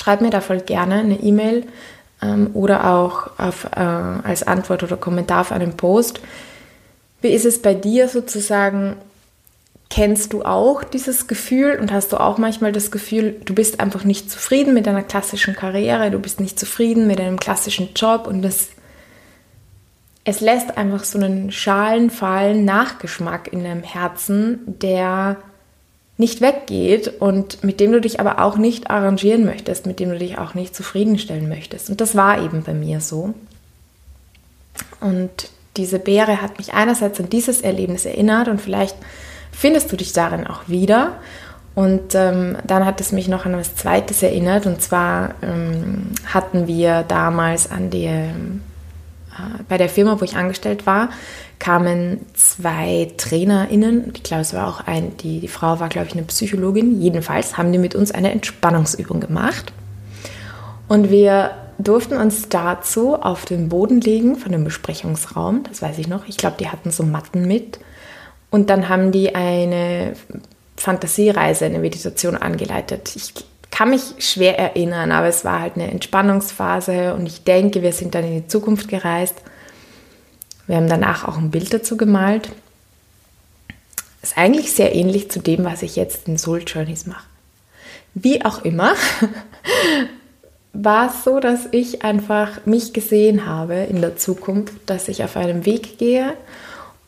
Schreib 0.00 0.22
mir 0.22 0.30
da 0.30 0.40
voll 0.40 0.60
gerne 0.60 1.00
eine 1.00 1.20
E-Mail 1.20 1.66
ähm, 2.22 2.52
oder 2.54 2.90
auch 2.90 3.38
auf, 3.38 3.66
äh, 3.76 3.80
als 3.80 4.42
Antwort 4.42 4.82
oder 4.82 4.96
Kommentar 4.96 5.42
auf 5.42 5.52
einen 5.52 5.76
Post. 5.76 6.22
Wie 7.20 7.28
ist 7.28 7.44
es 7.44 7.60
bei 7.60 7.74
dir 7.74 8.08
sozusagen? 8.08 8.96
Kennst 9.90 10.32
du 10.32 10.42
auch 10.42 10.84
dieses 10.84 11.26
Gefühl 11.26 11.76
und 11.78 11.92
hast 11.92 12.12
du 12.12 12.16
auch 12.16 12.38
manchmal 12.38 12.72
das 12.72 12.90
Gefühl, 12.90 13.42
du 13.44 13.54
bist 13.54 13.78
einfach 13.78 14.04
nicht 14.04 14.30
zufrieden 14.30 14.72
mit 14.72 14.86
deiner 14.86 15.02
klassischen 15.02 15.54
Karriere, 15.54 16.10
du 16.10 16.18
bist 16.18 16.40
nicht 16.40 16.58
zufrieden 16.58 17.06
mit 17.06 17.18
deinem 17.18 17.38
klassischen 17.38 17.90
Job 17.94 18.26
und 18.26 18.40
das, 18.40 18.68
es 20.24 20.40
lässt 20.40 20.78
einfach 20.78 21.04
so 21.04 21.18
einen 21.18 21.52
schalenfahlen 21.52 22.64
Nachgeschmack 22.64 23.52
in 23.52 23.64
deinem 23.64 23.82
Herzen, 23.82 24.60
der 24.66 25.36
nicht 26.20 26.40
weggeht 26.40 27.08
und 27.18 27.64
mit 27.64 27.80
dem 27.80 27.90
du 27.90 28.00
dich 28.00 28.20
aber 28.20 28.40
auch 28.40 28.56
nicht 28.56 28.90
arrangieren 28.90 29.44
möchtest, 29.44 29.86
mit 29.86 29.98
dem 29.98 30.10
du 30.10 30.18
dich 30.18 30.38
auch 30.38 30.54
nicht 30.54 30.76
zufriedenstellen 30.76 31.48
möchtest. 31.48 31.90
Und 31.90 32.00
das 32.00 32.14
war 32.14 32.40
eben 32.40 32.62
bei 32.62 32.74
mir 32.74 33.00
so. 33.00 33.34
Und 35.00 35.50
diese 35.76 35.98
Beere 35.98 36.42
hat 36.42 36.58
mich 36.58 36.74
einerseits 36.74 37.18
an 37.18 37.30
dieses 37.30 37.62
Erlebnis 37.62 38.04
erinnert 38.04 38.48
und 38.48 38.60
vielleicht 38.60 38.96
findest 39.50 39.90
du 39.90 39.96
dich 39.96 40.12
darin 40.12 40.46
auch 40.46 40.68
wieder. 40.68 41.18
Und 41.74 42.14
ähm, 42.14 42.58
dann 42.66 42.84
hat 42.84 43.00
es 43.00 43.12
mich 43.12 43.28
noch 43.28 43.46
an 43.46 43.54
etwas 43.54 43.76
Zweites 43.76 44.22
erinnert. 44.22 44.66
Und 44.66 44.82
zwar 44.82 45.34
ähm, 45.42 46.10
hatten 46.26 46.66
wir 46.66 47.04
damals 47.08 47.70
an 47.70 47.90
äh, 47.92 48.28
bei 49.68 49.78
der 49.78 49.88
Firma, 49.88 50.20
wo 50.20 50.24
ich 50.24 50.36
angestellt 50.36 50.86
war, 50.86 51.10
kamen 51.58 52.24
zwei 52.34 53.12
TrainerInnen. 53.16 54.12
Glaube, 54.22 54.42
es 54.42 54.54
war 54.54 54.68
auch 54.68 54.86
ein, 54.86 55.16
die, 55.18 55.40
die 55.40 55.48
Frau 55.48 55.78
war, 55.80 55.88
glaube 55.88 56.08
ich, 56.08 56.14
eine 56.14 56.22
Psychologin. 56.22 57.00
Jedenfalls 57.00 57.56
haben 57.56 57.72
die 57.72 57.78
mit 57.78 57.94
uns 57.94 58.10
eine 58.10 58.32
Entspannungsübung 58.32 59.20
gemacht. 59.20 59.72
Und 60.88 61.10
wir 61.10 61.52
durften 61.78 62.16
uns 62.16 62.48
dazu 62.48 63.14
auf 63.14 63.44
den 63.44 63.68
Boden 63.68 64.00
legen 64.00 64.36
von 64.36 64.52
dem 64.52 64.64
Besprechungsraum. 64.64 65.62
Das 65.64 65.82
weiß 65.82 65.98
ich 65.98 66.08
noch. 66.08 66.26
Ich 66.26 66.36
glaube, 66.36 66.56
die 66.58 66.68
hatten 66.68 66.90
so 66.90 67.02
Matten 67.02 67.46
mit. 67.46 67.78
Und 68.50 68.70
dann 68.70 68.88
haben 68.88 69.12
die 69.12 69.34
eine 69.34 70.14
Fantasiereise, 70.76 71.66
eine 71.66 71.78
Meditation 71.78 72.36
angeleitet. 72.36 73.12
Ich 73.14 73.34
kann 73.80 73.88
mich 73.88 74.16
schwer 74.18 74.58
erinnern, 74.58 75.10
aber 75.10 75.28
es 75.28 75.42
war 75.42 75.60
halt 75.60 75.76
eine 75.76 75.90
Entspannungsphase 75.90 77.14
und 77.14 77.24
ich 77.24 77.44
denke, 77.44 77.80
wir 77.80 77.94
sind 77.94 78.14
dann 78.14 78.24
in 78.24 78.42
die 78.42 78.46
Zukunft 78.46 78.88
gereist. 78.88 79.36
Wir 80.66 80.76
haben 80.76 80.86
danach 80.86 81.26
auch 81.26 81.38
ein 81.38 81.50
Bild 81.50 81.72
dazu 81.72 81.96
gemalt. 81.96 82.50
Ist 84.20 84.36
eigentlich 84.36 84.74
sehr 84.74 84.94
ähnlich 84.94 85.30
zu 85.30 85.40
dem, 85.40 85.64
was 85.64 85.80
ich 85.80 85.96
jetzt 85.96 86.28
in 86.28 86.36
Soul 86.36 86.62
Journeys 86.66 87.06
mache. 87.06 87.24
Wie 88.12 88.44
auch 88.44 88.66
immer, 88.66 88.92
war 90.74 91.08
es 91.08 91.24
so, 91.24 91.40
dass 91.40 91.60
ich 91.70 92.02
einfach 92.02 92.66
mich 92.66 92.92
gesehen 92.92 93.46
habe 93.46 93.76
in 93.76 94.02
der 94.02 94.18
Zukunft, 94.18 94.74
dass 94.84 95.08
ich 95.08 95.24
auf 95.24 95.38
einem 95.38 95.64
Weg 95.64 95.96
gehe 95.96 96.34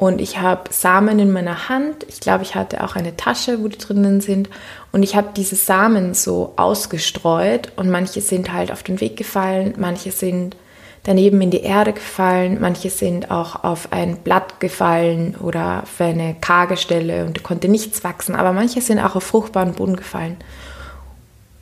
und 0.03 0.21
ich 0.21 0.41
habe 0.41 0.65
Samen 0.73 1.21
in 1.21 1.31
meiner 1.31 1.69
Hand. 1.69 2.05
Ich 2.09 2.19
glaube, 2.19 2.43
ich 2.43 2.57
hatte 2.57 2.83
auch 2.83 2.97
eine 2.97 3.17
Tasche, 3.17 3.63
wo 3.63 3.69
die 3.69 3.79
drinnen 3.79 4.21
sind. 4.21 4.51
Und 4.91 5.05
ich 5.05 5.15
habe 5.15 5.29
diese 5.37 5.55
Samen 5.55 6.15
so 6.15 6.55
ausgestreut 6.57 7.71
und 7.77 7.89
manche 7.89 8.21
sind 8.21 8.53
halt 8.53 8.73
auf 8.73 8.83
den 8.83 9.01
Weg 9.01 9.17
gefallen, 9.17 9.75
manche 9.79 10.11
sind 10.11 10.57
daneben 11.05 11.41
in 11.41 11.53
die 11.53 11.63
Erde 11.63 11.93
gefallen, 11.93 12.59
manche 12.61 12.91
sind 12.91 13.31
auch 13.31 13.63
auf 13.63 13.93
ein 13.93 14.17
Blatt 14.17 14.59
gefallen 14.59 15.37
oder 15.37 15.85
auf 15.85 16.01
eine 16.01 16.35
karge 16.35 16.77
Stelle 16.77 17.25
und 17.25 17.45
konnte 17.45 17.69
nichts 17.69 18.03
wachsen, 18.03 18.35
aber 18.35 18.53
manche 18.53 18.81
sind 18.81 18.99
auch 18.99 19.15
auf 19.15 19.23
fruchtbaren 19.23 19.75
Boden 19.75 19.95
gefallen. 19.95 20.37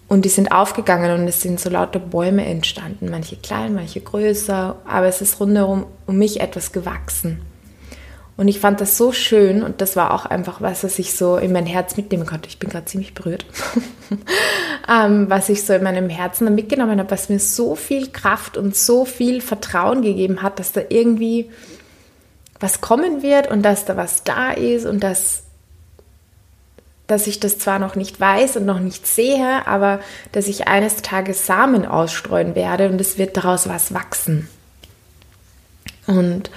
Und 0.08 0.24
die 0.24 0.30
sind 0.30 0.50
aufgegangen 0.50 1.20
und 1.20 1.28
es 1.28 1.42
sind 1.42 1.60
so 1.60 1.68
lauter 1.68 1.98
Bäume 1.98 2.46
entstanden, 2.46 3.10
manche 3.10 3.36
klein, 3.36 3.74
manche 3.74 4.00
größer, 4.00 4.76
aber 4.86 5.06
es 5.08 5.20
ist 5.20 5.38
rundherum 5.40 5.84
um 6.06 6.16
mich 6.16 6.40
etwas 6.40 6.72
gewachsen. 6.72 7.42
Und 8.40 8.48
ich 8.48 8.58
fand 8.58 8.80
das 8.80 8.96
so 8.96 9.12
schön 9.12 9.62
und 9.62 9.82
das 9.82 9.96
war 9.96 10.14
auch 10.14 10.24
einfach 10.24 10.62
was, 10.62 10.82
was 10.82 10.98
ich 10.98 11.12
so 11.12 11.36
in 11.36 11.52
mein 11.52 11.66
Herz 11.66 11.98
mitnehmen 11.98 12.24
konnte. 12.24 12.48
Ich 12.48 12.58
bin 12.58 12.70
gerade 12.70 12.86
ziemlich 12.86 13.12
berührt. 13.12 13.44
ähm, 14.88 15.28
was 15.28 15.50
ich 15.50 15.66
so 15.66 15.74
in 15.74 15.82
meinem 15.82 16.08
Herzen 16.08 16.54
mitgenommen 16.54 16.98
habe, 17.00 17.10
was 17.10 17.28
mir 17.28 17.38
so 17.38 17.76
viel 17.76 18.10
Kraft 18.10 18.56
und 18.56 18.74
so 18.74 19.04
viel 19.04 19.42
Vertrauen 19.42 20.00
gegeben 20.00 20.40
hat, 20.40 20.58
dass 20.58 20.72
da 20.72 20.80
irgendwie 20.88 21.50
was 22.58 22.80
kommen 22.80 23.20
wird 23.20 23.50
und 23.50 23.60
dass 23.60 23.84
da 23.84 23.98
was 23.98 24.24
da 24.24 24.52
ist 24.52 24.86
und 24.86 25.00
dass, 25.00 25.42
dass 27.08 27.26
ich 27.26 27.40
das 27.40 27.58
zwar 27.58 27.78
noch 27.78 27.94
nicht 27.94 28.20
weiß 28.20 28.56
und 28.56 28.64
noch 28.64 28.80
nicht 28.80 29.06
sehe, 29.06 29.66
aber 29.66 30.00
dass 30.32 30.48
ich 30.48 30.66
eines 30.66 31.02
Tages 31.02 31.44
Samen 31.44 31.84
ausstreuen 31.84 32.54
werde 32.54 32.88
und 32.88 32.98
es 33.02 33.18
wird 33.18 33.36
daraus 33.36 33.68
was 33.68 33.92
wachsen. 33.92 34.48
Und 36.06 36.50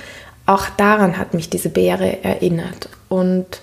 auch 0.45 0.69
daran 0.69 1.17
hat 1.17 1.33
mich 1.33 1.49
diese 1.49 1.69
Beere 1.69 2.23
erinnert. 2.23 2.89
Und 3.09 3.61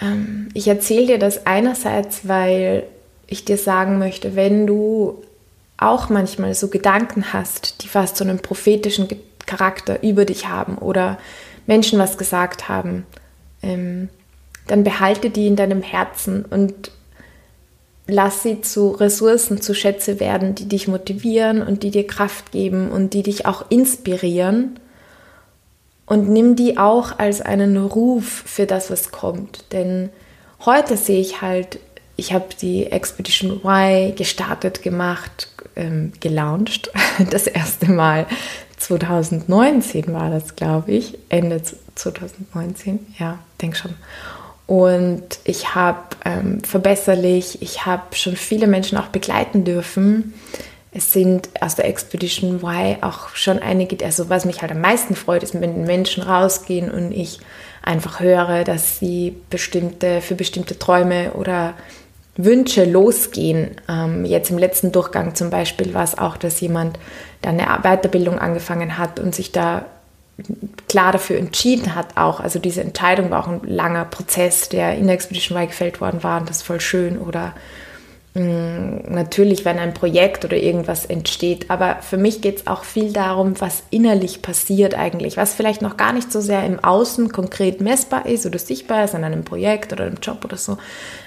ähm, 0.00 0.48
ich 0.54 0.68
erzähle 0.68 1.06
dir 1.06 1.18
das 1.18 1.46
einerseits, 1.46 2.28
weil 2.28 2.84
ich 3.26 3.44
dir 3.44 3.58
sagen 3.58 3.98
möchte, 3.98 4.36
wenn 4.36 4.66
du 4.66 5.22
auch 5.76 6.08
manchmal 6.08 6.54
so 6.54 6.68
Gedanken 6.68 7.32
hast, 7.32 7.82
die 7.82 7.88
fast 7.88 8.16
so 8.16 8.24
einen 8.24 8.38
prophetischen 8.38 9.08
Charakter 9.44 10.02
über 10.02 10.24
dich 10.24 10.48
haben 10.48 10.78
oder 10.78 11.18
Menschen 11.66 11.98
was 11.98 12.16
gesagt 12.16 12.68
haben, 12.68 13.04
ähm, 13.62 14.08
dann 14.68 14.84
behalte 14.84 15.30
die 15.30 15.46
in 15.46 15.56
deinem 15.56 15.82
Herzen 15.82 16.44
und 16.44 16.90
lass 18.06 18.42
sie 18.42 18.60
zu 18.60 18.90
Ressourcen, 18.90 19.60
zu 19.60 19.74
Schätze 19.74 20.20
werden, 20.20 20.54
die 20.54 20.68
dich 20.68 20.88
motivieren 20.88 21.62
und 21.62 21.82
die 21.82 21.90
dir 21.90 22.06
Kraft 22.06 22.52
geben 22.52 22.90
und 22.90 23.14
die 23.14 23.22
dich 23.22 23.46
auch 23.46 23.68
inspirieren 23.68 24.78
und 26.06 26.28
nimm 26.28 26.56
die 26.56 26.78
auch 26.78 27.18
als 27.18 27.40
einen 27.40 27.76
Ruf 27.76 28.44
für 28.46 28.66
das, 28.66 28.90
was 28.90 29.10
kommt. 29.10 29.64
Denn 29.72 30.10
heute 30.64 30.96
sehe 30.96 31.20
ich 31.20 31.42
halt, 31.42 31.80
ich 32.16 32.32
habe 32.32 32.46
die 32.60 32.86
Expedition 32.86 33.60
Y 33.64 34.14
gestartet, 34.14 34.82
gemacht, 34.82 35.48
ähm, 35.74 36.12
gelauncht. 36.20 36.90
Das 37.30 37.46
erste 37.46 37.90
Mal 37.90 38.26
2019 38.76 40.12
war 40.12 40.30
das, 40.30 40.54
glaube 40.54 40.92
ich. 40.92 41.18
Ende 41.28 41.62
2019, 41.94 43.14
ja, 43.18 43.38
denk 43.60 43.76
schon. 43.76 43.94
Und 44.66 45.38
ich 45.44 45.74
habe 45.74 46.16
ähm, 46.24 46.60
verbesserlich, 46.62 47.62
ich 47.62 47.86
habe 47.86 48.14
schon 48.14 48.36
viele 48.36 48.66
Menschen 48.66 48.98
auch 48.98 49.06
begleiten 49.06 49.64
dürfen 49.64 50.34
es 50.96 51.12
sind 51.12 51.50
aus 51.60 51.74
der 51.74 51.86
Expedition 51.86 52.62
Y 52.62 52.96
auch 53.02 53.28
schon 53.34 53.58
einige, 53.58 54.02
also 54.04 54.30
was 54.30 54.46
mich 54.46 54.62
halt 54.62 54.72
am 54.72 54.80
meisten 54.80 55.14
freut, 55.14 55.42
ist, 55.42 55.60
wenn 55.60 55.84
Menschen 55.84 56.22
rausgehen 56.22 56.90
und 56.90 57.12
ich 57.12 57.38
einfach 57.82 58.20
höre, 58.20 58.64
dass 58.64 58.98
sie 58.98 59.36
bestimmte, 59.50 60.22
für 60.22 60.34
bestimmte 60.34 60.78
Träume 60.78 61.32
oder 61.34 61.74
Wünsche 62.36 62.84
losgehen. 62.84 63.72
Ähm, 63.88 64.24
jetzt 64.24 64.50
im 64.50 64.58
letzten 64.58 64.90
Durchgang 64.90 65.34
zum 65.34 65.50
Beispiel 65.50 65.92
war 65.92 66.04
es 66.04 66.16
auch, 66.16 66.36
dass 66.36 66.60
jemand 66.60 66.98
da 67.42 67.50
eine 67.50 67.66
Weiterbildung 67.82 68.38
angefangen 68.38 68.96
hat 68.96 69.20
und 69.20 69.34
sich 69.34 69.52
da 69.52 69.84
klar 70.88 71.12
dafür 71.12 71.38
entschieden 71.38 71.94
hat 71.94 72.16
auch. 72.16 72.40
Also 72.40 72.58
diese 72.58 72.80
Entscheidung 72.80 73.30
war 73.30 73.44
auch 73.44 73.48
ein 73.48 73.60
langer 73.64 74.04
Prozess, 74.06 74.68
der 74.68 74.96
in 74.96 75.06
der 75.06 75.14
Expedition 75.14 75.56
Y 75.58 75.68
gefällt 75.68 76.00
worden 76.00 76.22
war 76.22 76.40
und 76.40 76.48
das 76.48 76.58
ist 76.58 76.62
voll 76.62 76.80
schön. 76.80 77.18
Oder 77.18 77.54
natürlich, 78.38 79.64
wenn 79.64 79.78
ein 79.78 79.94
Projekt 79.94 80.44
oder 80.44 80.56
irgendwas 80.56 81.06
entsteht, 81.06 81.70
aber 81.70 81.98
für 82.02 82.18
mich 82.18 82.42
geht 82.42 82.58
es 82.58 82.66
auch 82.66 82.84
viel 82.84 83.12
darum, 83.12 83.58
was 83.60 83.84
innerlich 83.90 84.42
passiert 84.42 84.94
eigentlich, 84.94 85.38
was 85.38 85.54
vielleicht 85.54 85.80
noch 85.80 85.96
gar 85.96 86.12
nicht 86.12 86.30
so 86.30 86.42
sehr 86.42 86.64
im 86.64 86.82
Außen 86.82 87.32
konkret 87.32 87.80
messbar 87.80 88.26
ist 88.26 88.44
oder 88.44 88.58
sichtbar 88.58 89.04
ist 89.04 89.14
an 89.14 89.24
einem 89.24 89.44
Projekt 89.44 89.92
oder 89.92 90.04
einem 90.04 90.18
Job 90.20 90.44
oder 90.44 90.58
so, 90.58 90.76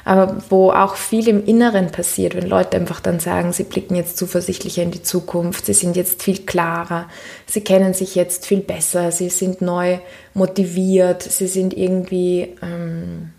aber 0.05 0.37
wo 0.49 0.71
auch 0.71 0.95
viel 0.95 1.27
im 1.27 1.43
Inneren 1.45 1.91
passiert, 1.91 2.35
wenn 2.35 2.47
Leute 2.47 2.77
einfach 2.77 2.99
dann 2.99 3.19
sagen, 3.19 3.53
sie 3.53 3.63
blicken 3.63 3.95
jetzt 3.95 4.17
zuversichtlicher 4.17 4.83
in 4.83 4.91
die 4.91 5.01
Zukunft, 5.01 5.65
sie 5.65 5.73
sind 5.73 5.95
jetzt 5.95 6.21
viel 6.21 6.45
klarer, 6.45 7.09
sie 7.47 7.61
kennen 7.61 7.95
sich 7.95 8.13
jetzt 8.13 8.45
viel 8.45 8.61
besser, 8.61 9.11
sie 9.11 9.29
sind 9.29 9.61
neu 9.61 9.97
motiviert, 10.35 11.23
sie 11.23 11.47
sind 11.47 11.75
irgendwie 11.75 12.55
ähm, 12.61 13.31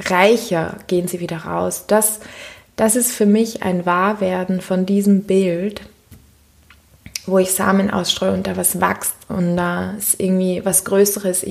reicher, 0.00 0.76
gehen 0.86 1.08
sie 1.08 1.20
wieder 1.20 1.38
raus. 1.38 1.84
Das 1.86 2.20
das 2.80 2.96
ist 2.96 3.12
für 3.12 3.26
mich 3.26 3.62
ein 3.62 3.84
Wahrwerden 3.84 4.62
von 4.62 4.86
diesem 4.86 5.24
Bild, 5.24 5.82
wo 7.26 7.36
ich 7.36 7.52
Samen 7.52 7.90
ausstreue 7.90 8.32
und 8.32 8.46
da 8.46 8.56
was 8.56 8.80
wächst 8.80 9.12
und 9.28 9.58
da 9.58 9.90
ist 9.98 10.18
irgendwie 10.18 10.64
was 10.64 10.86
Größeres 10.86 11.44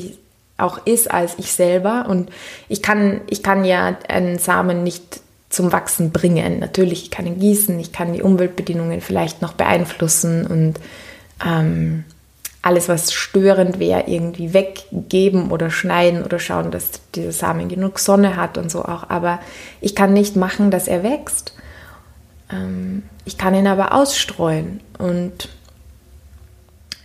auch 0.57 0.87
ist 0.87 1.11
als 1.11 1.35
ich 1.37 1.51
selber. 1.51 2.07
Und 2.09 2.31
ich 2.67 2.81
kann, 2.81 3.21
ich 3.29 3.43
kann 3.43 3.63
ja 3.63 3.95
einen 4.07 4.39
Samen 4.39 4.83
nicht 4.83 5.21
zum 5.49 5.71
Wachsen 5.71 6.09
bringen. 6.09 6.57
Natürlich, 6.57 7.03
ich 7.03 7.11
kann 7.11 7.27
ihn 7.27 7.39
gießen, 7.39 7.79
ich 7.79 7.91
kann 7.91 8.11
die 8.11 8.23
Umweltbedingungen 8.23 8.99
vielleicht 8.99 9.43
noch 9.43 9.53
beeinflussen 9.53 10.47
und 10.47 10.79
ähm, 11.45 12.05
alles, 12.61 12.89
was 12.89 13.13
störend 13.13 13.79
wäre, 13.79 14.03
irgendwie 14.07 14.53
weggeben 14.53 15.51
oder 15.51 15.69
schneiden 15.71 16.23
oder 16.23 16.39
schauen, 16.39 16.71
dass 16.71 17.01
dieser 17.15 17.31
Samen 17.31 17.69
genug 17.69 17.99
Sonne 17.99 18.35
hat 18.35 18.57
und 18.57 18.69
so 18.69 18.83
auch. 18.83 19.09
Aber 19.09 19.39
ich 19.79 19.95
kann 19.95 20.13
nicht 20.13 20.35
machen, 20.35 20.69
dass 20.69 20.87
er 20.87 21.03
wächst. 21.03 21.53
Ähm, 22.51 23.03
ich 23.25 23.37
kann 23.37 23.55
ihn 23.55 23.67
aber 23.67 23.93
ausstreuen 23.93 24.81
und 24.97 25.49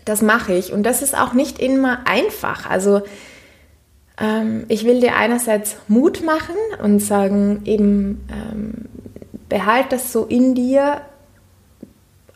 das 0.05 0.23
mache 0.23 0.55
ich. 0.55 0.73
Und 0.73 0.83
das 0.83 1.03
ist 1.03 1.17
auch 1.17 1.33
nicht 1.33 1.59
immer 1.61 2.01
einfach. 2.07 2.69
Also 2.69 3.03
ähm, 4.21 4.65
ich 4.69 4.85
will 4.85 5.01
dir 5.01 5.17
einerseits 5.17 5.77
Mut 5.89 6.25
machen 6.25 6.57
und 6.83 7.01
sagen, 7.01 7.63
eben 7.65 8.27
ähm, 8.31 8.75
behalt 9.49 9.93
das 9.93 10.13
so 10.13 10.25
in 10.25 10.55
dir, 10.55 11.01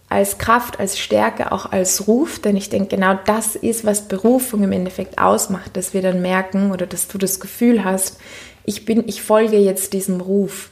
als 0.08 0.38
Kraft, 0.38 0.80
als 0.80 0.98
Stärke, 0.98 1.52
auch 1.52 1.70
als 1.70 2.06
Ruf, 2.06 2.38
denn 2.38 2.56
ich 2.56 2.70
denke, 2.70 2.96
genau 2.96 3.18
das 3.26 3.56
ist, 3.56 3.84
was 3.84 4.08
Berufung 4.08 4.62
im 4.62 4.72
Endeffekt 4.72 5.18
ausmacht, 5.18 5.76
dass 5.76 5.92
wir 5.92 6.00
dann 6.00 6.22
merken 6.22 6.70
oder 6.72 6.86
dass 6.86 7.08
du 7.08 7.18
das 7.18 7.40
Gefühl 7.40 7.84
hast, 7.84 8.18
ich 8.64 8.84
bin, 8.84 9.06
ich 9.06 9.22
folge 9.22 9.58
jetzt 9.58 9.92
diesem 9.92 10.20
Ruf. 10.20 10.70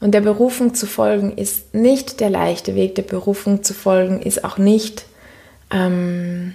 Und 0.00 0.12
der 0.12 0.20
Berufung 0.20 0.74
zu 0.74 0.86
folgen 0.86 1.36
ist 1.36 1.74
nicht 1.74 2.18
der 2.18 2.30
leichte 2.30 2.74
Weg, 2.74 2.96
der 2.96 3.02
Berufung 3.02 3.62
zu 3.62 3.74
folgen 3.74 4.20
ist 4.20 4.42
auch 4.42 4.58
nicht 4.58 5.06
ähm, 5.70 6.54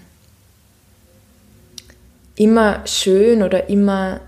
immer 2.36 2.86
schön 2.86 3.44
oder 3.44 3.70
immer 3.70 4.20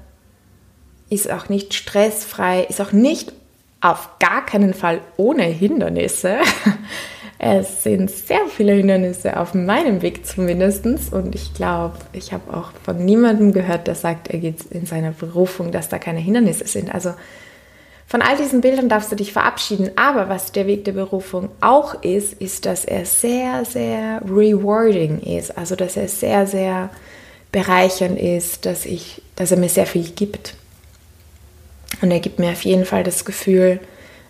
ist 1.09 1.29
auch 1.29 1.49
nicht 1.49 1.73
stressfrei, 1.73 2.63
ist 2.63 2.79
auch 2.79 2.93
nicht 2.93 3.33
auf 3.81 4.09
gar 4.19 4.45
keinen 4.45 4.73
Fall 4.73 5.01
ohne 5.17 5.43
Hindernisse. 5.43 6.37
Es 7.41 7.83
sind 7.83 8.11
sehr 8.11 8.47
viele 8.49 8.73
Hindernisse 8.73 9.39
auf 9.39 9.53
meinem 9.53 10.01
Weg 10.01 10.25
zumindest. 10.25 10.85
Und 10.85 11.33
ich 11.33 11.53
glaube, 11.53 11.97
ich 12.11 12.33
habe 12.33 12.53
auch 12.53 12.71
von 12.83 13.03
niemandem 13.03 13.53
gehört, 13.53 13.87
der 13.87 13.95
sagt, 13.95 14.27
er 14.27 14.39
geht 14.39 14.65
in 14.71 14.85
seiner 14.85 15.11
Berufung, 15.11 15.71
dass 15.71 15.87
da 15.87 15.99
keine 15.99 16.19
Hindernisse 16.19 16.67
sind. 16.67 16.93
Also 16.93 17.13
von 18.07 18.21
all 18.21 18.35
diesen 18.35 18.59
Bildern 18.59 18.89
darfst 18.89 19.09
du 19.09 19.15
dich 19.15 19.31
verabschieden. 19.31 19.91
Aber 19.95 20.27
was 20.27 20.51
der 20.51 20.67
Weg 20.67 20.83
der 20.83 20.91
Berufung 20.91 21.47
auch 21.61 22.03
ist, 22.03 22.33
ist, 22.33 22.65
dass 22.65 22.83
er 22.83 23.05
sehr, 23.05 23.63
sehr 23.63 24.21
rewarding 24.27 25.21
ist. 25.21 25.57
Also 25.57 25.77
dass 25.77 25.95
er 25.95 26.09
sehr, 26.09 26.45
sehr 26.45 26.89
bereichernd 27.53 28.19
ist, 28.19 28.65
dass, 28.65 28.85
ich, 28.85 29.21
dass 29.37 29.51
er 29.51 29.57
mir 29.57 29.69
sehr 29.69 29.85
viel 29.85 30.09
gibt. 30.09 30.55
Und 32.01 32.11
er 32.11 32.19
gibt 32.19 32.37
mir 32.37 32.51
auf 32.51 32.65
jeden 32.65 32.83
Fall 32.83 33.05
das 33.05 33.23
Gefühl, 33.23 33.79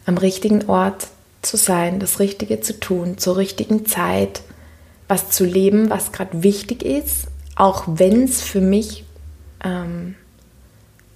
am 0.06 0.18
richtigen 0.18 0.70
Ort 0.70 1.08
zu 1.41 1.58
sein, 1.58 2.00
das 2.00 2.19
Richtige 2.19 2.62
zu 2.62 2.79
tun, 2.79 3.17
zur 3.17 3.38
richtigen 3.38 3.86
Zeit, 3.86 4.41
was 5.08 5.29
zu 5.29 5.46
leben, 5.46 5.89
was 5.89 6.12
gerade 6.12 6.43
wichtig 6.43 6.84
ist, 6.84 7.27
auch 7.55 7.84
wenn 7.88 8.24
es 8.24 8.41
für 8.41 8.62
mich 8.62 9.05
ähm, 9.63 10.15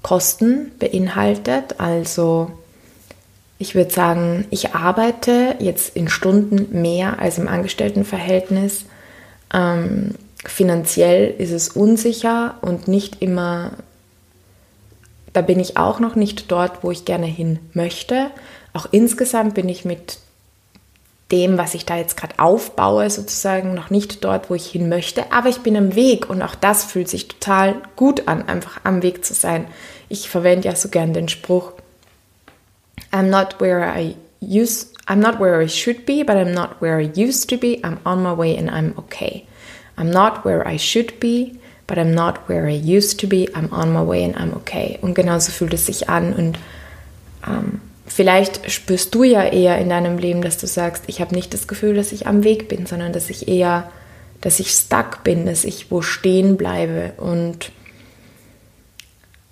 Kosten 0.01 0.71
beinhaltet. 0.79 1.79
Also 1.79 2.51
ich 3.57 3.75
würde 3.75 3.91
sagen, 3.91 4.45
ich 4.49 4.75
arbeite 4.75 5.55
jetzt 5.59 5.95
in 5.95 6.09
Stunden 6.09 6.81
mehr 6.81 7.19
als 7.19 7.37
im 7.37 7.47
Angestelltenverhältnis. 7.47 8.85
Ähm, 9.53 10.15
finanziell 10.43 11.33
ist 11.37 11.51
es 11.51 11.69
unsicher 11.69 12.55
und 12.61 12.87
nicht 12.87 13.21
immer, 13.21 13.71
da 15.31 15.41
bin 15.41 15.59
ich 15.59 15.77
auch 15.77 15.99
noch 15.99 16.15
nicht 16.15 16.51
dort, 16.51 16.83
wo 16.83 16.91
ich 16.91 17.05
gerne 17.05 17.27
hin 17.27 17.59
möchte. 17.73 18.31
Auch 18.73 18.87
insgesamt 18.91 19.53
bin 19.53 19.69
ich 19.69 19.85
mit 19.85 20.19
dem, 21.31 21.57
was 21.57 21.73
ich 21.73 21.85
da 21.85 21.97
jetzt 21.97 22.17
gerade 22.17 22.37
aufbaue, 22.37 23.09
sozusagen 23.09 23.73
noch 23.73 23.89
nicht 23.89 24.23
dort, 24.23 24.49
wo 24.49 24.55
ich 24.55 24.67
hin 24.67 24.89
möchte, 24.89 25.31
aber 25.31 25.49
ich 25.49 25.59
bin 25.59 25.75
am 25.75 25.95
Weg 25.95 26.29
und 26.29 26.41
auch 26.41 26.55
das 26.55 26.83
fühlt 26.83 27.09
sich 27.09 27.27
total 27.27 27.81
gut 27.95 28.27
an, 28.27 28.47
einfach 28.47 28.81
am 28.83 29.01
Weg 29.01 29.25
zu 29.25 29.33
sein. 29.33 29.65
Ich 30.09 30.29
verwende 30.29 30.67
ja 30.67 30.75
so 30.75 30.89
gern 30.89 31.13
den 31.13 31.29
Spruch, 31.29 31.73
I'm 33.11 33.29
not 33.29 33.59
where 33.59 33.99
I 33.99 34.15
used, 34.41 34.95
I'm 35.07 35.17
not 35.17 35.39
where 35.39 35.63
I 35.63 35.67
should 35.67 36.05
be, 36.05 36.23
but 36.23 36.35
I'm 36.35 36.53
not 36.53 36.81
where 36.81 36.99
I 36.99 37.11
used 37.15 37.49
to 37.49 37.57
be. 37.57 37.79
I'm 37.83 37.97
on 38.03 38.21
my 38.21 38.37
way 38.37 38.55
and 38.57 38.69
I'm 38.69 38.93
okay. 38.97 39.45
I'm 39.97 40.09
not 40.09 40.45
where 40.45 40.67
I 40.67 40.77
should 40.77 41.19
be, 41.19 41.59
but 41.87 41.97
I'm 41.97 42.13
not 42.13 42.47
where 42.47 42.67
I 42.67 42.75
used 42.75 43.19
to 43.21 43.27
be. 43.27 43.49
I'm 43.55 43.71
on 43.71 43.91
my 43.91 44.01
way 44.01 44.23
and 44.23 44.35
I'm 44.35 44.53
okay. 44.57 44.97
Und 45.01 45.13
genauso 45.15 45.51
fühlt 45.51 45.73
es 45.73 45.85
sich 45.85 46.09
an 46.09 46.33
und 46.33 46.59
ähm, 47.47 47.81
vielleicht 48.13 48.71
spürst 48.71 49.13
du 49.15 49.23
ja 49.23 49.43
eher 49.43 49.77
in 49.79 49.89
deinem 49.89 50.17
Leben, 50.17 50.41
dass 50.41 50.57
du 50.57 50.67
sagst, 50.67 51.05
ich 51.07 51.19
habe 51.19 51.33
nicht 51.33 51.53
das 51.53 51.67
Gefühl, 51.67 51.95
dass 51.95 52.11
ich 52.11 52.27
am 52.27 52.43
Weg 52.43 52.67
bin, 52.67 52.85
sondern 52.85 53.11
dass 53.11 53.29
ich 53.29 53.47
eher, 53.47 53.89
dass 54.41 54.59
ich 54.59 54.71
stuck 54.71 55.23
bin, 55.23 55.45
dass 55.45 55.63
ich 55.63 55.89
wo 55.89 56.01
stehen 56.01 56.55
bleibe. 56.55 57.13
Und 57.17 57.71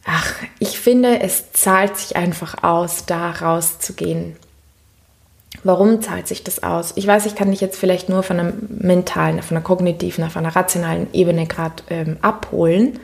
ach, 0.05 0.33
ich 0.59 0.79
finde, 0.79 1.21
es 1.21 1.51
zahlt 1.53 1.97
sich 1.97 2.15
einfach 2.15 2.63
aus, 2.63 3.05
da 3.05 3.31
rauszugehen. 3.31 4.35
Warum 5.63 6.01
zahlt 6.01 6.27
sich 6.27 6.43
das 6.43 6.63
aus? 6.63 6.93
Ich 6.95 7.05
weiß, 7.05 7.25
ich 7.25 7.35
kann 7.35 7.51
dich 7.51 7.61
jetzt 7.61 7.77
vielleicht 7.77 8.09
nur 8.09 8.23
von 8.23 8.39
einer 8.39 8.53
mentalen, 8.69 9.41
von 9.41 9.57
einer 9.57 9.63
kognitiven, 9.63 10.29
von 10.29 10.45
einer 10.45 10.55
rationalen 10.55 11.07
Ebene 11.13 11.45
gerade 11.45 11.83
ähm, 11.89 12.17
abholen. 12.21 12.99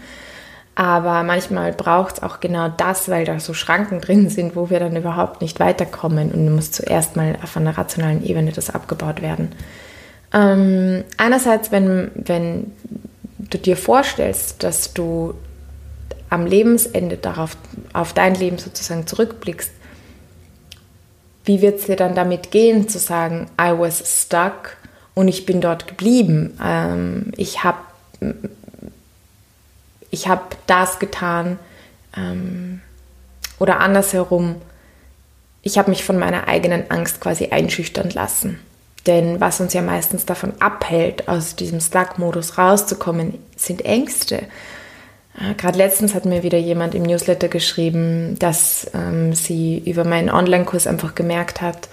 Aber 0.79 1.23
manchmal 1.23 1.73
braucht 1.73 2.17
es 2.17 2.23
auch 2.23 2.39
genau 2.39 2.69
das, 2.69 3.09
weil 3.09 3.25
da 3.25 3.39
so 3.39 3.55
Schranken 3.55 3.99
drin 3.99 4.29
sind, 4.29 4.55
wo 4.55 4.69
wir 4.69 4.79
dann 4.79 4.95
überhaupt 4.95 5.41
nicht 5.41 5.59
weiterkommen. 5.59 6.31
Und 6.31 6.53
muss 6.53 6.71
zuerst 6.71 7.15
mal 7.15 7.35
auf 7.41 7.57
einer 7.57 7.75
rationalen 7.75 8.23
Ebene 8.23 8.51
das 8.51 8.69
abgebaut 8.69 9.23
werden. 9.23 9.53
Ähm, 10.31 11.03
einerseits, 11.17 11.71
wenn, 11.71 12.11
wenn 12.13 12.71
du 13.39 13.57
dir 13.57 13.75
vorstellst, 13.75 14.61
dass 14.61 14.93
du 14.93 15.33
am 16.29 16.45
Lebensende 16.45 17.17
darauf, 17.17 17.57
auf 17.93 18.13
dein 18.13 18.35
Leben 18.35 18.59
sozusagen 18.59 19.07
zurückblickst, 19.07 19.71
wie 21.45 21.63
wird 21.63 21.79
es 21.79 21.87
dir 21.87 21.95
dann 21.95 22.13
damit 22.13 22.51
gehen, 22.51 22.87
zu 22.87 22.99
sagen, 22.99 23.47
I 23.59 23.71
was 23.75 24.03
stuck 24.21 24.77
und 25.15 25.27
ich 25.27 25.47
bin 25.47 25.59
dort 25.59 25.87
geblieben? 25.87 26.55
Ähm, 26.63 27.31
ich 27.35 27.63
habe 27.63 27.79
ich 30.17 30.27
habe 30.27 30.41
das 30.65 30.97
getan 30.97 31.59
ähm, 32.15 32.81
oder 33.59 33.79
andersherum, 33.79 34.55
ich 35.61 35.77
habe 35.77 35.91
mich 35.91 36.03
von 36.03 36.17
meiner 36.17 36.47
eigenen 36.47 36.89
Angst 36.89 37.21
quasi 37.21 37.47
einschüchtern 37.47 38.09
lassen. 38.09 38.59
Denn 39.05 39.39
was 39.39 39.61
uns 39.61 39.73
ja 39.73 39.81
meistens 39.81 40.25
davon 40.25 40.53
abhält, 40.59 41.29
aus 41.29 41.55
diesem 41.55 41.79
Slack-Modus 41.79 42.57
rauszukommen, 42.57 43.35
sind 43.55 43.85
Ängste. 43.85 44.47
Äh, 45.39 45.53
Gerade 45.55 45.77
letztens 45.77 46.15
hat 46.15 46.25
mir 46.25 46.41
wieder 46.41 46.57
jemand 46.57 46.95
im 46.95 47.03
Newsletter 47.03 47.47
geschrieben, 47.47 48.39
dass 48.39 48.89
ähm, 48.93 49.33
sie 49.33 49.77
über 49.85 50.03
meinen 50.03 50.29
Online-Kurs 50.31 50.87
einfach 50.87 51.13
gemerkt 51.13 51.61
hat, 51.61 51.89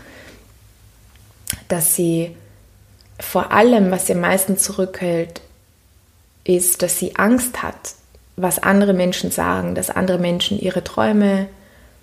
dass 1.68 1.94
sie 1.94 2.34
vor 3.20 3.52
allem, 3.52 3.90
was 3.90 4.06
sie 4.06 4.14
am 4.14 4.20
meisten 4.20 4.56
zurückhält, 4.56 5.40
ist, 6.44 6.82
dass 6.82 6.98
sie 6.98 7.16
Angst 7.16 7.62
hat, 7.62 7.94
was 8.36 8.58
andere 8.58 8.94
Menschen 8.94 9.30
sagen, 9.30 9.74
dass 9.74 9.90
andere 9.90 10.18
Menschen 10.18 10.58
ihre 10.58 10.82
Träume 10.82 11.46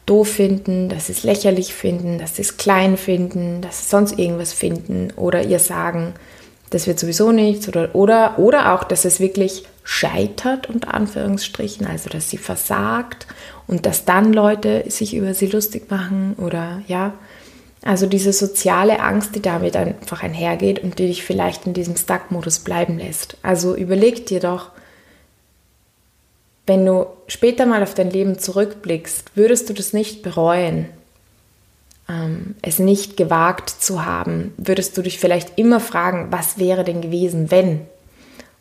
doof 0.05 0.29
finden, 0.29 0.89
dass 0.89 1.07
sie 1.07 1.13
es 1.13 1.23
lächerlich 1.23 1.73
finden, 1.73 2.17
dass 2.17 2.35
sie 2.35 2.41
es 2.41 2.57
klein 2.57 2.97
finden, 2.97 3.61
dass 3.61 3.81
sie 3.81 3.89
sonst 3.89 4.17
irgendwas 4.17 4.53
finden 4.53 5.11
oder 5.15 5.43
ihr 5.43 5.59
sagen, 5.59 6.13
das 6.69 6.87
wird 6.87 6.99
sowieso 6.99 7.31
nichts 7.31 7.67
oder, 7.67 7.93
oder, 7.93 8.39
oder 8.39 8.73
auch, 8.73 8.83
dass 8.83 9.05
es 9.05 9.19
wirklich 9.19 9.65
scheitert, 9.83 10.69
unter 10.69 10.93
Anführungsstrichen, 10.93 11.85
also 11.85 12.09
dass 12.09 12.29
sie 12.29 12.37
versagt 12.37 13.27
und 13.67 13.85
dass 13.85 14.05
dann 14.05 14.31
Leute 14.31 14.85
sich 14.87 15.13
über 15.13 15.33
sie 15.33 15.47
lustig 15.47 15.91
machen 15.91 16.35
oder 16.37 16.81
ja, 16.87 17.13
also 17.83 18.05
diese 18.05 18.31
soziale 18.31 19.01
Angst, 19.01 19.35
die 19.35 19.41
damit 19.41 19.75
einfach 19.75 20.23
einhergeht 20.23 20.79
und 20.79 20.99
die 20.99 21.07
dich 21.07 21.23
vielleicht 21.23 21.65
in 21.65 21.73
diesem 21.73 21.95
Stuck-Modus 21.95 22.59
bleiben 22.59 22.99
lässt. 22.99 23.37
Also 23.41 23.75
überleg 23.75 24.27
dir 24.27 24.39
doch, 24.39 24.69
wenn 26.67 26.86
du 26.86 27.08
später 27.28 27.65
mal 27.65 27.84
auf 27.84 27.93
dein 27.93 28.12
Leben 28.12 28.38
zurückblickst, 28.38 29.32
würdest 29.36 29.69
du 29.69 29.74
das 29.74 29.93
nicht 29.93 30.21
bereuen, 30.21 30.88
ähm, 32.08 32.56
es 32.62 32.80
nicht 32.80 33.17
gewagt 33.17 33.69
zu 33.69 34.06
haben? 34.06 34.54
Würdest 34.58 34.97
du 34.97 35.02
dich 35.02 35.19
vielleicht 35.19 35.58
immer 35.58 35.80
fragen, 35.80 36.28
was 36.32 36.58
wäre 36.58 36.84
denn 36.84 37.02
gewesen, 37.02 37.52
wenn? 37.52 37.82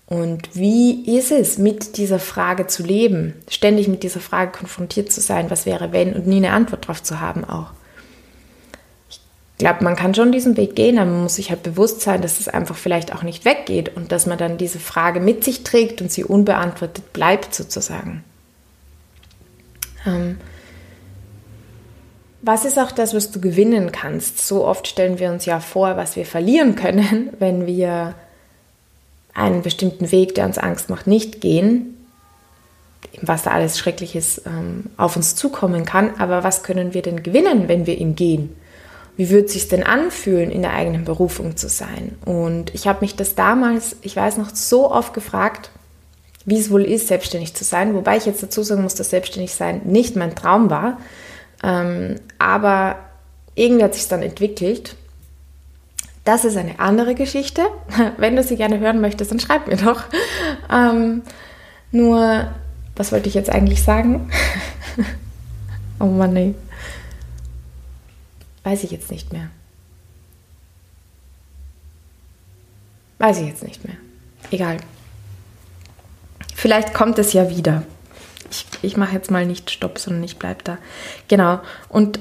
Und 0.06 0.56
wie 0.56 1.16
ist 1.16 1.30
es, 1.30 1.56
mit 1.56 1.96
dieser 1.96 2.18
Frage 2.18 2.66
zu 2.66 2.82
leben, 2.82 3.34
ständig 3.48 3.86
mit 3.86 4.02
dieser 4.02 4.18
Frage 4.18 4.50
konfrontiert 4.50 5.12
zu 5.12 5.20
sein, 5.20 5.50
was 5.50 5.66
wäre, 5.66 5.92
wenn, 5.92 6.14
und 6.14 6.26
nie 6.26 6.38
eine 6.38 6.50
Antwort 6.50 6.84
darauf 6.84 7.02
zu 7.02 7.20
haben 7.20 7.44
auch? 7.44 7.70
Glaube, 9.60 9.84
man 9.84 9.96
kann 9.96 10.14
schon 10.14 10.32
diesen 10.32 10.56
Weg 10.56 10.74
gehen, 10.74 10.98
aber 10.98 11.10
man 11.10 11.22
muss 11.22 11.36
sich 11.36 11.50
halt 11.50 11.62
bewusst 11.62 12.00
sein, 12.00 12.22
dass 12.22 12.40
es 12.40 12.48
einfach 12.48 12.76
vielleicht 12.76 13.14
auch 13.14 13.22
nicht 13.22 13.44
weggeht 13.44 13.96
und 13.96 14.10
dass 14.10 14.26
man 14.26 14.38
dann 14.38 14.58
diese 14.58 14.80
Frage 14.80 15.20
mit 15.20 15.44
sich 15.44 15.62
trägt 15.62 16.02
und 16.02 16.10
sie 16.10 16.24
unbeantwortet 16.24 17.12
bleibt 17.12 17.54
sozusagen. 17.54 18.24
Ähm, 20.06 20.38
was 22.42 22.64
ist 22.64 22.78
auch 22.78 22.90
das, 22.90 23.14
was 23.14 23.30
du 23.30 23.40
gewinnen 23.40 23.92
kannst? 23.92 24.46
So 24.46 24.64
oft 24.66 24.88
stellen 24.88 25.18
wir 25.18 25.30
uns 25.30 25.44
ja 25.44 25.60
vor, 25.60 25.96
was 25.96 26.16
wir 26.16 26.24
verlieren 26.24 26.74
können, 26.74 27.30
wenn 27.38 27.66
wir 27.66 28.14
einen 29.34 29.62
bestimmten 29.62 30.10
Weg, 30.10 30.34
der 30.34 30.46
uns 30.46 30.58
Angst 30.58 30.90
macht, 30.90 31.06
nicht 31.06 31.40
gehen, 31.40 31.96
was 33.22 33.42
da 33.42 33.50
alles 33.50 33.78
Schreckliches 33.78 34.42
ähm, 34.46 34.86
auf 34.96 35.16
uns 35.16 35.36
zukommen 35.36 35.84
kann. 35.84 36.18
Aber 36.18 36.44
was 36.44 36.62
können 36.62 36.94
wir 36.94 37.02
denn 37.02 37.22
gewinnen, 37.22 37.68
wenn 37.68 37.86
wir 37.86 37.98
ihn 37.98 38.16
gehen? 38.16 38.56
Wie 39.20 39.28
würde 39.28 39.48
es 39.48 39.52
sich 39.52 39.68
denn 39.68 39.82
anfühlen, 39.82 40.50
in 40.50 40.62
der 40.62 40.72
eigenen 40.72 41.04
Berufung 41.04 41.54
zu 41.54 41.68
sein? 41.68 42.16
Und 42.24 42.74
ich 42.74 42.88
habe 42.88 43.02
mich 43.02 43.16
das 43.16 43.34
damals, 43.34 43.96
ich 44.00 44.16
weiß 44.16 44.38
noch, 44.38 44.48
so 44.54 44.90
oft 44.90 45.12
gefragt, 45.12 45.70
wie 46.46 46.58
es 46.58 46.70
wohl 46.70 46.84
ist, 46.84 47.08
selbstständig 47.08 47.52
zu 47.52 47.62
sein. 47.62 47.94
Wobei 47.94 48.16
ich 48.16 48.24
jetzt 48.24 48.42
dazu 48.42 48.62
sagen 48.62 48.82
muss, 48.82 48.94
dass 48.94 49.10
selbstständig 49.10 49.52
sein 49.52 49.82
nicht 49.84 50.16
mein 50.16 50.34
Traum 50.34 50.70
war. 50.70 50.96
Ähm, 51.62 52.16
aber 52.38 52.96
irgendwie 53.54 53.84
hat 53.84 53.92
sich 53.92 54.08
dann 54.08 54.22
entwickelt. 54.22 54.96
Das 56.24 56.46
ist 56.46 56.56
eine 56.56 56.80
andere 56.80 57.14
Geschichte. 57.14 57.60
Wenn 58.16 58.36
du 58.36 58.42
sie 58.42 58.56
gerne 58.56 58.78
hören 58.78 59.02
möchtest, 59.02 59.32
dann 59.32 59.38
schreib 59.38 59.66
mir 59.66 59.76
doch. 59.76 60.04
Ähm, 60.72 61.20
nur, 61.92 62.48
was 62.96 63.12
wollte 63.12 63.28
ich 63.28 63.34
jetzt 63.34 63.50
eigentlich 63.50 63.82
sagen? 63.82 64.30
oh 66.00 66.06
Mann, 66.06 66.32
nee. 66.32 66.54
Weiß 68.62 68.84
ich 68.84 68.90
jetzt 68.90 69.10
nicht 69.10 69.32
mehr. 69.32 69.48
Weiß 73.18 73.38
ich 73.38 73.46
jetzt 73.46 73.62
nicht 73.62 73.84
mehr. 73.84 73.96
Egal. 74.50 74.78
Vielleicht 76.54 76.94
kommt 76.94 77.18
es 77.18 77.32
ja 77.32 77.50
wieder. 77.50 77.82
Ich, 78.50 78.66
ich 78.82 78.96
mache 78.96 79.14
jetzt 79.14 79.30
mal 79.30 79.46
nicht 79.46 79.70
Stopp, 79.70 79.98
sondern 79.98 80.24
ich 80.24 80.38
bleibe 80.38 80.64
da. 80.64 80.78
Genau. 81.28 81.60
Und 81.88 82.18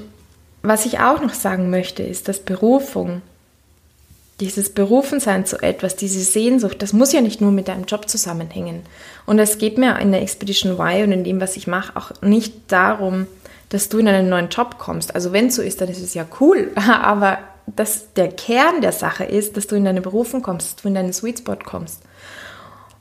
was 0.62 0.86
ich 0.86 0.98
auch 1.00 1.20
noch 1.20 1.34
sagen 1.34 1.70
möchte, 1.70 2.02
ist, 2.02 2.28
dass 2.28 2.40
Berufung, 2.40 3.22
dieses 4.40 4.72
Berufensein 4.72 5.44
zu 5.44 5.58
etwas, 5.62 5.96
diese 5.96 6.20
Sehnsucht, 6.20 6.80
das 6.82 6.92
muss 6.92 7.12
ja 7.12 7.20
nicht 7.20 7.40
nur 7.40 7.50
mit 7.50 7.68
deinem 7.68 7.84
Job 7.84 8.08
zusammenhängen. 8.08 8.82
Und 9.26 9.38
es 9.38 9.58
geht 9.58 9.78
mir 9.78 9.98
in 9.98 10.12
der 10.12 10.22
Expedition 10.22 10.72
Y 10.72 11.04
und 11.04 11.12
in 11.12 11.24
dem, 11.24 11.40
was 11.40 11.56
ich 11.56 11.66
mache, 11.66 11.96
auch 11.96 12.10
nicht 12.22 12.54
darum, 12.68 13.26
dass 13.70 13.88
du 13.88 13.98
in 13.98 14.08
einen 14.08 14.28
neuen 14.28 14.48
Job 14.48 14.78
kommst. 14.78 15.14
Also 15.14 15.32
wenn 15.32 15.46
es 15.46 15.56
so 15.56 15.62
ist, 15.62 15.80
dann 15.80 15.88
ist 15.88 16.02
es 16.02 16.14
ja 16.14 16.26
cool. 16.40 16.70
Aber 17.02 17.38
dass 17.66 18.12
der 18.14 18.28
Kern 18.28 18.82
der 18.82 18.92
Sache 18.92 19.24
ist, 19.24 19.56
dass 19.56 19.66
du 19.66 19.76
in 19.76 19.84
deine 19.84 20.00
Berufung 20.00 20.42
kommst, 20.42 20.68
dass 20.68 20.82
du 20.82 20.88
in 20.88 20.94
deinen 20.94 21.12
Sweet 21.12 21.38
Spot 21.38 21.56
kommst. 21.56 22.02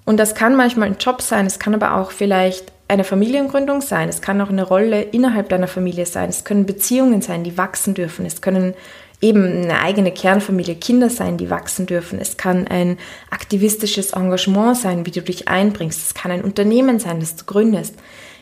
Und 0.06 0.18
das 0.18 0.34
kann 0.34 0.56
manchmal 0.56 0.88
ein 0.88 0.98
Job 1.00 1.22
sein, 1.22 1.46
es 1.46 1.60
kann 1.60 1.76
aber 1.76 1.96
auch 1.96 2.12
vielleicht 2.12 2.72
eine 2.88 3.04
Familiengründung 3.04 3.82
sein, 3.82 4.10
es 4.10 4.22
kann 4.22 4.42
auch 4.42 4.50
eine 4.50 4.64
Rolle 4.64 5.04
innerhalb 5.04 5.50
deiner 5.50 5.68
Familie 5.68 6.08
sein, 6.08 6.30
es 6.30 6.44
können 6.44 6.66
Beziehungen 6.66 7.22
sein, 7.22 7.44
die 7.44 7.58
wachsen 7.58 7.94
dürfen, 7.94 8.26
es 8.26 8.42
können 8.42 8.74
eben 9.22 9.64
eine 9.64 9.82
eigene 9.82 10.12
Kernfamilie 10.12 10.76
Kinder 10.76 11.10
sein, 11.10 11.38
die 11.38 11.50
wachsen 11.50 11.86
dürfen. 11.86 12.20
Es 12.20 12.38
kann 12.38 12.68
ein 12.68 12.98
aktivistisches 13.30 14.14
Engagement 14.14 14.78
sein, 14.78 15.06
wie 15.06 15.12
du 15.12 15.22
dich 15.22 15.48
einbringst. 15.48 16.02
Es 16.02 16.14
kann 16.14 16.32
ein 16.32 16.44
Unternehmen 16.44 17.00
sein, 17.00 17.20
das 17.20 17.36
du 17.36 17.46
gründest. 17.46 17.96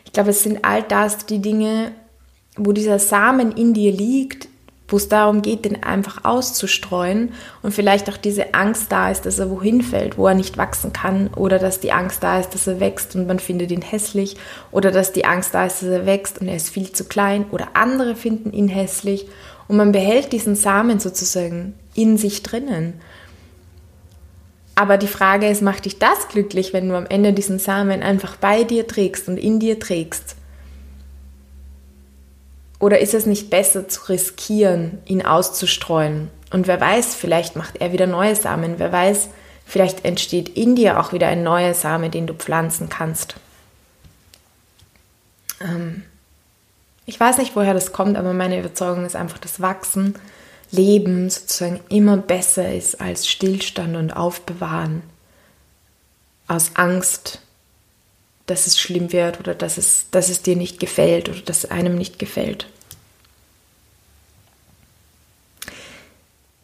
Ich 0.04 0.12
glaube, 0.12 0.30
es 0.30 0.42
sind 0.42 0.64
all 0.64 0.82
das 0.82 1.26
die 1.26 1.40
Dinge, 1.40 1.92
wo 2.58 2.72
dieser 2.72 2.98
Samen 2.98 3.52
in 3.52 3.74
dir 3.74 3.92
liegt, 3.92 4.48
wo 4.88 4.96
es 4.96 5.08
darum 5.08 5.42
geht, 5.42 5.66
den 5.66 5.82
einfach 5.82 6.24
auszustreuen 6.24 7.32
und 7.62 7.72
vielleicht 7.72 8.08
auch 8.08 8.16
diese 8.16 8.54
Angst 8.54 8.90
da 8.90 9.10
ist, 9.10 9.26
dass 9.26 9.38
er 9.38 9.50
wohin 9.50 9.82
fällt, 9.82 10.16
wo 10.16 10.26
er 10.26 10.34
nicht 10.34 10.56
wachsen 10.56 10.94
kann 10.94 11.28
oder 11.36 11.58
dass 11.58 11.80
die 11.80 11.92
Angst 11.92 12.22
da 12.22 12.40
ist, 12.40 12.54
dass 12.54 12.66
er 12.66 12.80
wächst 12.80 13.14
und 13.14 13.26
man 13.26 13.38
findet 13.38 13.70
ihn 13.70 13.82
hässlich 13.82 14.36
oder 14.72 14.90
dass 14.90 15.12
die 15.12 15.26
Angst 15.26 15.54
da 15.54 15.66
ist, 15.66 15.82
dass 15.82 15.90
er 15.90 16.06
wächst 16.06 16.40
und 16.40 16.48
er 16.48 16.56
ist 16.56 16.70
viel 16.70 16.90
zu 16.90 17.04
klein 17.04 17.44
oder 17.50 17.68
andere 17.74 18.16
finden 18.16 18.52
ihn 18.52 18.68
hässlich 18.68 19.28
und 19.68 19.76
man 19.76 19.92
behält 19.92 20.32
diesen 20.32 20.56
Samen 20.56 20.98
sozusagen 20.98 21.74
in 21.94 22.16
sich 22.16 22.42
drinnen. 22.42 22.94
Aber 24.74 24.96
die 24.96 25.08
Frage 25.08 25.48
ist, 25.48 25.60
macht 25.60 25.84
dich 25.84 25.98
das 25.98 26.28
glücklich, 26.28 26.72
wenn 26.72 26.88
du 26.88 26.96
am 26.96 27.06
Ende 27.06 27.32
diesen 27.32 27.58
Samen 27.58 28.00
einfach 28.00 28.36
bei 28.36 28.64
dir 28.64 28.86
trägst 28.86 29.28
und 29.28 29.36
in 29.36 29.58
dir 29.58 29.78
trägst? 29.80 30.37
Oder 32.80 33.00
ist 33.00 33.14
es 33.14 33.26
nicht 33.26 33.50
besser 33.50 33.88
zu 33.88 34.08
riskieren, 34.08 34.98
ihn 35.04 35.24
auszustreuen? 35.24 36.30
Und 36.50 36.66
wer 36.66 36.80
weiß, 36.80 37.14
vielleicht 37.14 37.56
macht 37.56 37.80
er 37.80 37.92
wieder 37.92 38.06
neue 38.06 38.36
Samen. 38.36 38.78
Wer 38.78 38.92
weiß, 38.92 39.28
vielleicht 39.66 40.04
entsteht 40.04 40.48
in 40.50 40.76
dir 40.76 41.00
auch 41.00 41.12
wieder 41.12 41.26
ein 41.28 41.42
neuer 41.42 41.74
Same, 41.74 42.08
den 42.10 42.26
du 42.26 42.34
pflanzen 42.34 42.88
kannst. 42.88 43.34
Ähm, 45.60 46.04
ich 47.04 47.18
weiß 47.18 47.38
nicht, 47.38 47.56
woher 47.56 47.74
das 47.74 47.92
kommt, 47.92 48.16
aber 48.16 48.32
meine 48.32 48.58
Überzeugung 48.58 49.04
ist 49.04 49.16
einfach, 49.16 49.38
dass 49.38 49.60
Wachsen, 49.60 50.14
Leben 50.70 51.30
sozusagen 51.30 51.80
immer 51.88 52.18
besser 52.18 52.74
ist 52.74 53.00
als 53.00 53.26
Stillstand 53.26 53.96
und 53.96 54.12
Aufbewahren. 54.12 55.02
Aus 56.46 56.72
Angst, 56.74 57.40
dass 58.48 58.66
es 58.66 58.80
schlimm 58.80 59.12
wird 59.12 59.38
oder 59.38 59.54
dass 59.54 59.78
es, 59.78 60.06
dass 60.10 60.28
es 60.28 60.42
dir 60.42 60.56
nicht 60.56 60.80
gefällt 60.80 61.28
oder 61.28 61.40
dass 61.40 61.64
es 61.64 61.70
einem 61.70 61.94
nicht 61.96 62.18
gefällt. 62.18 62.66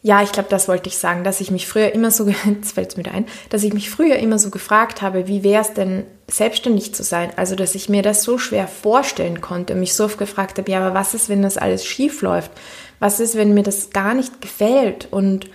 Ja, 0.01 0.21
ich 0.21 0.31
glaube, 0.31 0.49
das 0.49 0.67
wollte 0.67 0.87
ich 0.87 0.99
sagen, 0.99 1.23
dass 1.23 1.41
ich 1.41 1.49
mich 1.49 1.67
früher 1.67 1.91
immer 1.93 2.11
so, 2.11 2.27
jetzt 2.45 2.73
fällt 2.73 2.95
mir 2.97 3.11
ein, 3.11 3.25
dass 3.49 3.63
ich 3.63 3.73
mich 3.73 3.89
früher 3.89 4.17
immer 4.17 4.37
so 4.37 4.51
gefragt 4.51 5.01
habe, 5.01 5.27
wie 5.27 5.41
wäre 5.41 5.63
es 5.63 5.73
denn, 5.73 6.05
selbstständig 6.29 6.93
zu 6.93 7.03
sein? 7.03 7.31
Also, 7.37 7.55
dass 7.55 7.73
ich 7.75 7.89
mir 7.89 8.01
das 8.01 8.23
so 8.23 8.37
schwer 8.37 8.67
vorstellen 8.67 9.41
konnte 9.41 9.73
und 9.73 9.79
mich 9.79 9.93
so 9.93 10.05
oft 10.05 10.17
gefragt 10.17 10.57
habe, 10.57 10.69
ja, 10.69 10.79
aber 10.79 10.93
was 10.93 11.13
ist, 11.13 11.29
wenn 11.29 11.41
das 11.41 11.57
alles 11.57 11.85
schief 11.85 12.21
läuft? 12.21 12.51
Was 12.99 13.19
ist, 13.19 13.35
wenn 13.35 13.53
mir 13.53 13.63
das 13.63 13.91
gar 13.91 14.13
nicht 14.13 14.41
gefällt? 14.41 15.07
Und 15.11 15.49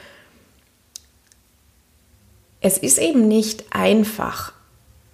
es 2.60 2.76
ist 2.76 2.98
eben 2.98 3.26
nicht 3.28 3.64
einfach 3.70 4.52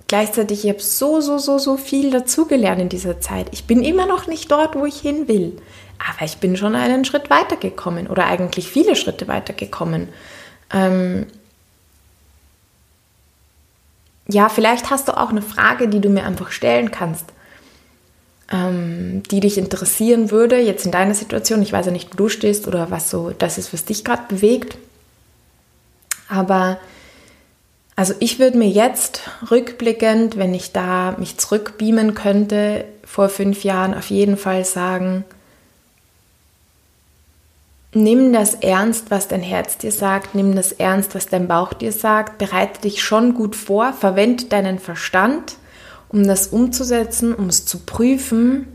gleichzeitig, 0.08 0.64
ich 0.64 0.70
habe 0.70 0.82
so, 0.82 1.20
so, 1.20 1.38
so, 1.38 1.58
so 1.58 1.76
viel 1.76 2.10
dazugelernt 2.10 2.80
in 2.80 2.88
dieser 2.88 3.20
Zeit. 3.20 3.48
Ich 3.52 3.64
bin 3.64 3.82
immer 3.82 4.06
noch 4.06 4.26
nicht 4.26 4.50
dort, 4.50 4.74
wo 4.74 4.84
ich 4.84 5.00
hin 5.00 5.28
will. 5.28 5.56
Aber 5.98 6.24
ich 6.24 6.38
bin 6.38 6.56
schon 6.56 6.74
einen 6.74 7.04
Schritt 7.04 7.30
weitergekommen 7.30 8.06
oder 8.06 8.26
eigentlich 8.26 8.68
viele 8.68 8.96
Schritte 8.96 9.28
weitergekommen. 9.28 10.08
Ähm 10.72 11.26
ja, 14.28 14.48
vielleicht 14.48 14.90
hast 14.90 15.08
du 15.08 15.16
auch 15.16 15.30
eine 15.30 15.42
Frage, 15.42 15.88
die 15.88 16.00
du 16.00 16.08
mir 16.08 16.24
einfach 16.24 16.50
stellen 16.50 16.90
kannst, 16.90 17.26
ähm, 18.52 19.22
die 19.30 19.40
dich 19.40 19.56
interessieren 19.56 20.30
würde, 20.30 20.58
jetzt 20.58 20.84
in 20.84 20.92
deiner 20.92 21.14
Situation. 21.14 21.62
Ich 21.62 21.72
weiß 21.72 21.86
ja 21.86 21.92
nicht, 21.92 22.12
wo 22.12 22.16
du 22.16 22.28
stehst 22.28 22.66
oder 22.66 22.90
was 22.90 23.08
so 23.08 23.30
das 23.30 23.56
ist, 23.56 23.72
was 23.72 23.84
dich 23.84 24.04
gerade 24.04 24.24
bewegt. 24.28 24.76
Aber 26.28 26.78
also 27.96 28.12
ich 28.20 28.38
würde 28.38 28.58
mir 28.58 28.68
jetzt 28.68 29.22
rückblickend, 29.50 30.36
wenn 30.36 30.52
ich 30.52 30.72
da 30.72 31.16
mich 31.18 31.38
zurückbeamen 31.38 32.14
könnte, 32.14 32.84
vor 33.04 33.30
fünf 33.30 33.64
Jahren 33.64 33.94
auf 33.94 34.10
jeden 34.10 34.36
Fall 34.36 34.66
sagen, 34.66 35.24
nimm 37.94 38.34
das 38.34 38.54
ernst, 38.54 39.10
was 39.10 39.28
dein 39.28 39.40
Herz 39.40 39.78
dir 39.78 39.92
sagt, 39.92 40.34
nimm 40.34 40.54
das 40.54 40.72
ernst, 40.72 41.14
was 41.14 41.26
dein 41.26 41.48
Bauch 41.48 41.72
dir 41.72 41.92
sagt, 41.92 42.36
bereite 42.36 42.82
dich 42.82 43.02
schon 43.02 43.32
gut 43.32 43.56
vor, 43.56 43.94
verwende 43.94 44.44
deinen 44.44 44.78
Verstand, 44.78 45.56
um 46.10 46.26
das 46.26 46.48
umzusetzen, 46.48 47.34
um 47.34 47.48
es 47.48 47.64
zu 47.64 47.78
prüfen, 47.78 48.66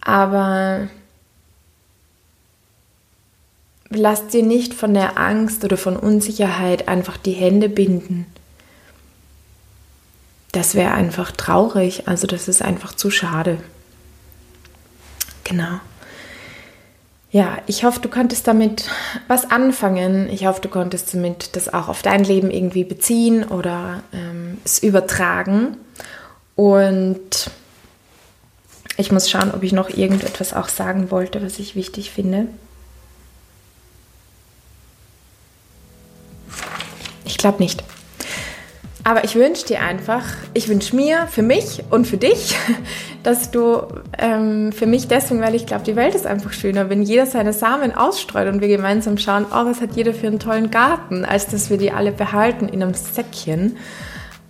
aber 0.00 0.88
lass 3.90 4.28
dir 4.28 4.42
nicht 4.42 4.74
von 4.74 4.94
der 4.94 5.18
Angst 5.18 5.64
oder 5.64 5.76
von 5.76 5.96
Unsicherheit 5.96 6.88
einfach 6.88 7.16
die 7.16 7.32
Hände 7.32 7.68
binden. 7.68 8.26
Das 10.52 10.74
wäre 10.74 10.92
einfach 10.92 11.30
traurig, 11.32 12.08
also 12.08 12.26
das 12.26 12.48
ist 12.48 12.62
einfach 12.62 12.94
zu 12.94 13.10
schade. 13.10 13.58
Genau. 15.44 15.80
Ja, 17.30 17.58
ich 17.66 17.84
hoffe, 17.84 18.00
du 18.00 18.08
konntest 18.08 18.46
damit 18.46 18.88
was 19.26 19.50
anfangen. 19.50 20.30
Ich 20.30 20.46
hoffe, 20.46 20.62
du 20.62 20.70
konntest 20.70 21.12
damit 21.12 21.56
das 21.56 21.72
auch 21.72 21.88
auf 21.88 22.00
dein 22.00 22.24
Leben 22.24 22.50
irgendwie 22.50 22.84
beziehen 22.84 23.44
oder 23.44 24.02
ähm, 24.14 24.58
es 24.64 24.82
übertragen. 24.82 25.76
Und 26.56 27.50
ich 28.96 29.12
muss 29.12 29.30
schauen, 29.30 29.52
ob 29.54 29.62
ich 29.62 29.72
noch 29.72 29.90
irgendetwas 29.90 30.54
auch 30.54 30.68
sagen 30.68 31.10
wollte, 31.10 31.42
was 31.42 31.58
ich 31.58 31.76
wichtig 31.76 32.10
finde. 32.10 32.46
Ich 37.28 37.38
glaube 37.38 37.62
nicht. 37.62 37.84
Aber 39.04 39.24
ich 39.24 39.36
wünsche 39.36 39.64
dir 39.64 39.80
einfach, 39.80 40.24
ich 40.52 40.68
wünsche 40.68 40.94
mir 40.94 41.28
für 41.28 41.42
mich 41.42 41.82
und 41.88 42.06
für 42.06 42.18
dich, 42.18 42.56
dass 43.22 43.50
du 43.50 43.86
ähm, 44.18 44.72
für 44.72 44.86
mich 44.86 45.08
deswegen, 45.08 45.40
weil 45.40 45.54
ich 45.54 45.66
glaube, 45.66 45.84
die 45.84 45.96
Welt 45.96 46.14
ist 46.14 46.26
einfach 46.26 46.52
schöner, 46.52 46.90
wenn 46.90 47.02
jeder 47.02 47.24
seine 47.24 47.52
Samen 47.52 47.94
ausstreut 47.94 48.48
und 48.48 48.60
wir 48.60 48.68
gemeinsam 48.68 49.16
schauen, 49.16 49.46
oh, 49.50 49.64
was 49.64 49.80
hat 49.80 49.96
jeder 49.96 50.12
für 50.12 50.26
einen 50.26 50.40
tollen 50.40 50.70
Garten, 50.70 51.24
als 51.24 51.46
dass 51.46 51.70
wir 51.70 51.78
die 51.78 51.90
alle 51.92 52.12
behalten 52.12 52.68
in 52.68 52.82
einem 52.82 52.94
Säckchen. 52.94 53.76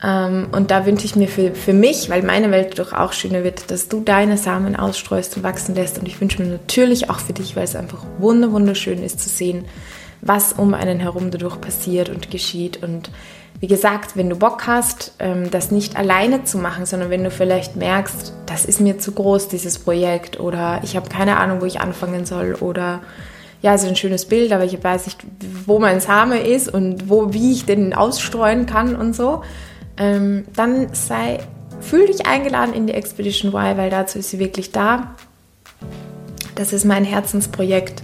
Ähm, 0.02 0.48
und 0.52 0.70
da 0.70 0.86
wünsche 0.86 1.04
ich 1.04 1.14
mir 1.14 1.28
für, 1.28 1.54
für 1.54 1.72
mich, 1.72 2.08
weil 2.10 2.22
meine 2.22 2.50
Welt 2.50 2.78
doch 2.78 2.92
auch 2.92 3.12
schöner 3.12 3.44
wird, 3.44 3.70
dass 3.70 3.88
du 3.88 4.00
deine 4.00 4.38
Samen 4.38 4.76
ausstreust 4.76 5.36
und 5.36 5.42
wachsen 5.42 5.74
lässt. 5.74 5.98
Und 5.98 6.08
ich 6.08 6.20
wünsche 6.20 6.42
mir 6.42 6.48
natürlich 6.48 7.10
auch 7.10 7.18
für 7.20 7.32
dich, 7.32 7.54
weil 7.54 7.64
es 7.64 7.76
einfach 7.76 8.04
wunderschön 8.18 9.02
ist 9.02 9.20
zu 9.20 9.28
sehen, 9.28 9.66
was 10.20 10.52
um 10.52 10.74
einen 10.74 11.00
herum 11.00 11.30
dadurch 11.30 11.60
passiert 11.60 12.08
und 12.08 12.30
geschieht. 12.30 12.82
Und 12.82 13.10
wie 13.60 13.66
gesagt, 13.66 14.16
wenn 14.16 14.30
du 14.30 14.36
Bock 14.36 14.66
hast, 14.66 15.14
ähm, 15.18 15.50
das 15.50 15.70
nicht 15.70 15.96
alleine 15.96 16.44
zu 16.44 16.58
machen, 16.58 16.86
sondern 16.86 17.10
wenn 17.10 17.24
du 17.24 17.30
vielleicht 17.30 17.76
merkst, 17.76 18.32
das 18.46 18.64
ist 18.64 18.80
mir 18.80 18.98
zu 18.98 19.12
groß, 19.12 19.48
dieses 19.48 19.78
Projekt, 19.78 20.38
oder 20.38 20.80
ich 20.82 20.96
habe 20.96 21.08
keine 21.08 21.38
Ahnung, 21.38 21.60
wo 21.60 21.64
ich 21.64 21.80
anfangen 21.80 22.24
soll, 22.24 22.54
oder 22.54 23.00
ja, 23.60 23.74
es 23.74 23.82
ist 23.82 23.88
ein 23.88 23.96
schönes 23.96 24.26
Bild, 24.26 24.52
aber 24.52 24.64
ich 24.64 24.82
weiß 24.82 25.06
nicht, 25.06 25.20
wo 25.66 25.80
mein 25.80 26.00
Same 26.00 26.38
ist 26.38 26.72
und 26.72 27.08
wo, 27.08 27.32
wie 27.32 27.52
ich 27.52 27.64
den 27.64 27.92
ausstreuen 27.94 28.66
kann 28.66 28.94
und 28.94 29.16
so, 29.16 29.42
ähm, 29.96 30.44
dann 30.54 30.94
sei, 30.94 31.40
fühl 31.80 32.06
dich 32.06 32.26
eingeladen 32.26 32.72
in 32.72 32.86
die 32.86 32.94
Expedition 32.94 33.52
Y, 33.52 33.76
weil 33.76 33.90
dazu 33.90 34.20
ist 34.20 34.30
sie 34.30 34.38
wirklich 34.38 34.70
da. 34.70 35.14
Das 36.54 36.72
ist 36.72 36.84
mein 36.84 37.04
Herzensprojekt 37.04 38.02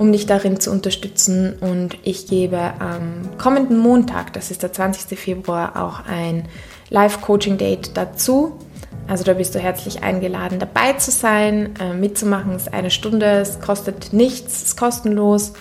um 0.00 0.12
dich 0.12 0.24
darin 0.24 0.58
zu 0.58 0.70
unterstützen. 0.70 1.58
Und 1.60 1.98
ich 2.04 2.26
gebe 2.26 2.58
am 2.78 3.36
kommenden 3.36 3.76
Montag, 3.76 4.32
das 4.32 4.50
ist 4.50 4.62
der 4.62 4.72
20. 4.72 5.18
Februar, 5.18 5.76
auch 5.76 6.06
ein 6.06 6.48
Live-Coaching-Date 6.88 7.98
dazu. 7.98 8.58
Also 9.06 9.24
da 9.24 9.34
bist 9.34 9.54
du 9.54 9.58
herzlich 9.58 10.02
eingeladen, 10.02 10.58
dabei 10.58 10.94
zu 10.94 11.10
sein, 11.10 11.74
äh, 11.78 11.92
mitzumachen. 11.92 12.54
Es 12.54 12.62
ist 12.62 12.72
eine 12.72 12.90
Stunde, 12.90 13.26
es 13.26 13.60
kostet 13.60 14.14
nichts, 14.14 14.54
es 14.54 14.62
ist 14.68 14.78
kostenlos 14.78 15.52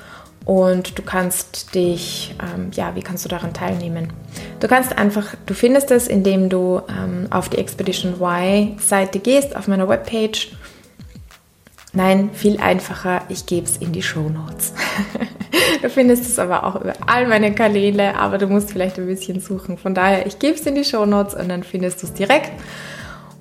und 0.46 0.98
du 0.98 1.04
kannst 1.04 1.76
dich, 1.76 2.34
ähm, 2.42 2.72
ja, 2.74 2.96
wie 2.96 3.02
kannst 3.02 3.26
du 3.26 3.30
daran 3.30 3.54
teilnehmen? 3.54 4.14
Du 4.62 4.70
kannst 4.70 4.98
einfach, 4.98 5.36
du 5.48 5.54
findest 5.54 5.92
es, 5.92 6.08
indem 6.08 6.48
du 6.48 6.82
ähm, 6.88 7.28
auf 7.30 7.50
die 7.50 7.58
Expedition 7.58 8.22
Y 8.22 8.78
Seite 8.80 9.20
gehst, 9.20 9.58
auf 9.58 9.68
meiner 9.68 9.90
Webpage 9.90 10.54
Nein, 11.92 12.30
viel 12.34 12.60
einfacher, 12.60 13.24
ich 13.30 13.48
gebe 13.48 13.66
es 13.66 13.78
in 13.78 13.92
die 13.92 14.04
Show 14.04 14.30
Notes. 14.30 14.74
du 15.82 15.90
findest 15.90 16.24
es 16.24 16.38
aber 16.38 16.64
auch 16.64 16.76
über 16.76 16.94
all 17.08 17.28
meine 17.28 17.54
Kanäle, 17.54 18.16
aber 18.16 18.38
du 18.38 18.46
musst 18.46 18.72
vielleicht 18.72 19.00
ein 19.00 19.08
bisschen 19.08 19.40
suchen. 19.40 19.78
Von 19.78 19.96
daher, 19.96 20.28
ich 20.28 20.38
gebe 20.38 20.54
es 20.54 20.66
in 20.68 20.76
die 20.76 20.84
Show 20.84 21.06
Notes 21.06 21.34
und 21.34 21.50
dann 21.50 21.64
findest 21.64 22.04
du 22.04 22.08
es 22.08 22.14
direkt. 22.14 22.52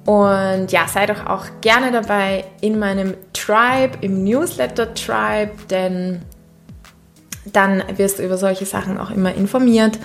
Und 0.07 0.73
ja, 0.73 0.89
sei 0.89 1.05
doch 1.05 1.27
auch 1.27 1.45
gerne 1.61 1.93
dabei 1.93 2.45
in 2.63 2.79
meinem 2.79 3.15
Tribe, 3.35 3.99
im 4.01 4.25
Newsletter 4.25 4.95
Tribe, 4.95 5.53
denn 5.69 6.23
dann 7.53 7.83
wirst 7.97 8.19
du 8.19 8.23
über 8.23 8.39
solche 8.39 8.65
Sachen 8.65 8.99
auch 8.99 9.11
immer 9.11 9.35
informiert 9.35 9.99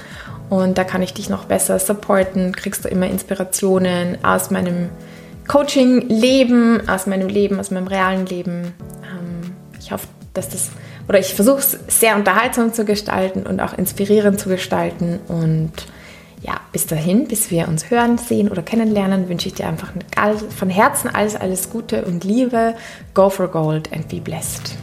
und 0.50 0.78
da 0.78 0.84
kann 0.84 1.02
ich 1.02 1.14
dich 1.14 1.30
noch 1.30 1.46
besser 1.46 1.80
supporten, 1.80 2.54
kriegst 2.54 2.86
du 2.86 2.90
immer 2.90 3.08
Inspirationen 3.08 4.24
aus 4.24 4.52
meinem 4.52 4.90
Coaching-Leben, 5.48 6.88
aus 6.88 7.08
meinem 7.08 7.28
Leben, 7.28 7.60
aus 7.60 7.72
meinem 7.72 7.88
realen 7.88 8.26
Leben. 8.26 8.74
Ähm, 9.04 9.56
ich 9.80 9.92
hoffe, 9.92 10.08
dass 10.34 10.50
das 10.50 10.72
oder 11.08 11.20
ich 11.20 11.34
versuche 11.34 11.60
es 11.60 11.78
sehr 11.88 12.16
unterhaltsam 12.16 12.74
zu 12.74 12.86
gestalten 12.86 13.46
und 13.46 13.60
auch 13.60 13.78
inspirierend 13.78 14.40
zu 14.40 14.50
gestalten. 14.50 15.20
Und 15.28 15.74
ja, 16.42 16.60
bis 16.72 16.88
dahin, 16.88 17.28
bis 17.28 17.52
wir 17.52 17.68
uns 17.68 17.90
hören, 17.90 18.18
sehen 18.18 18.50
oder 18.50 18.62
kennenlernen, 18.62 19.30
wünsche 19.30 19.48
ich 19.48 19.54
dir 19.54 19.68
einfach 19.68 19.92
von 20.50 20.70
Herzen 20.70 21.10
alles, 21.14 21.36
alles 21.36 21.70
Gute 21.70 22.04
und 22.06 22.24
Liebe. 22.24 22.76
Go 23.14 23.30
for 23.30 23.48
gold 23.48 23.92
and 23.94 24.08
be 24.08 24.20
blessed. 24.20 24.78